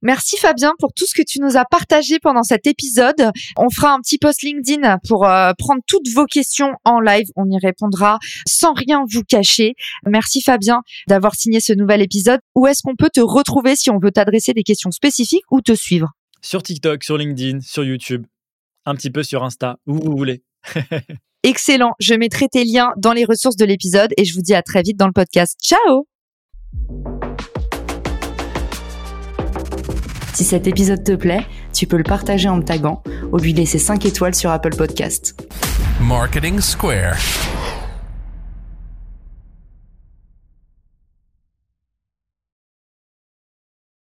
Merci 0.00 0.36
Fabien 0.36 0.72
pour 0.78 0.92
tout 0.92 1.06
ce 1.06 1.14
que 1.14 1.22
tu 1.26 1.40
nous 1.40 1.56
as 1.56 1.64
partagé 1.64 2.18
pendant 2.20 2.42
cet 2.44 2.66
épisode. 2.66 3.30
On 3.56 3.68
fera 3.68 3.92
un 3.92 4.00
petit 4.00 4.18
post 4.18 4.42
LinkedIn 4.42 4.98
pour 5.08 5.26
euh, 5.26 5.52
prendre 5.58 5.80
toutes 5.86 6.08
vos 6.14 6.26
questions 6.26 6.72
en 6.84 7.00
live. 7.00 7.26
On 7.36 7.48
y 7.50 7.58
répondra 7.58 8.18
sans 8.46 8.72
rien 8.72 9.04
vous 9.10 9.22
cacher. 9.22 9.74
Merci 10.06 10.40
Fabien 10.40 10.82
d'avoir 11.08 11.34
signé 11.34 11.60
ce 11.60 11.72
nouvel 11.72 12.00
épisode. 12.00 12.40
Où 12.54 12.66
est-ce 12.66 12.82
qu'on 12.82 12.96
peut 12.96 13.10
te 13.12 13.20
retrouver 13.20 13.76
si 13.76 13.90
on 13.90 13.98
veut 13.98 14.12
t'adresser 14.12 14.52
des 14.52 14.62
questions 14.62 14.90
spécifiques 14.90 15.50
ou 15.50 15.60
te 15.60 15.74
suivre? 15.74 16.12
Sur 16.42 16.62
TikTok, 16.62 17.04
sur 17.04 17.16
LinkedIn, 17.16 17.60
sur 17.60 17.84
YouTube, 17.84 18.26
un 18.84 18.94
petit 18.94 19.10
peu 19.10 19.22
sur 19.22 19.42
Insta, 19.44 19.76
où 19.86 19.94
vous 19.94 20.16
voulez. 20.16 20.42
Excellent. 21.44 21.92
Je 21.98 22.14
mettrai 22.14 22.48
tes 22.48 22.64
liens 22.64 22.90
dans 22.96 23.12
les 23.12 23.24
ressources 23.24 23.56
de 23.56 23.64
l'épisode 23.64 24.12
et 24.16 24.24
je 24.24 24.34
vous 24.34 24.42
dis 24.42 24.54
à 24.54 24.62
très 24.62 24.82
vite 24.82 24.96
dans 24.96 25.06
le 25.06 25.12
podcast. 25.12 25.58
Ciao 25.60 26.06
Si 30.34 30.44
cet 30.44 30.66
épisode 30.66 31.04
te 31.04 31.12
plaît, 31.12 31.46
tu 31.72 31.86
peux 31.86 31.96
le 31.96 32.04
partager 32.04 32.48
en 32.48 32.56
me 32.56 32.62
taguant 32.62 33.02
ou 33.32 33.38
lui 33.38 33.52
laisser 33.52 33.78
5 33.78 34.06
étoiles 34.06 34.34
sur 34.34 34.50
Apple 34.50 34.74
Podcast. 34.76 35.40
Marketing 36.00 36.60
Square. 36.60 37.16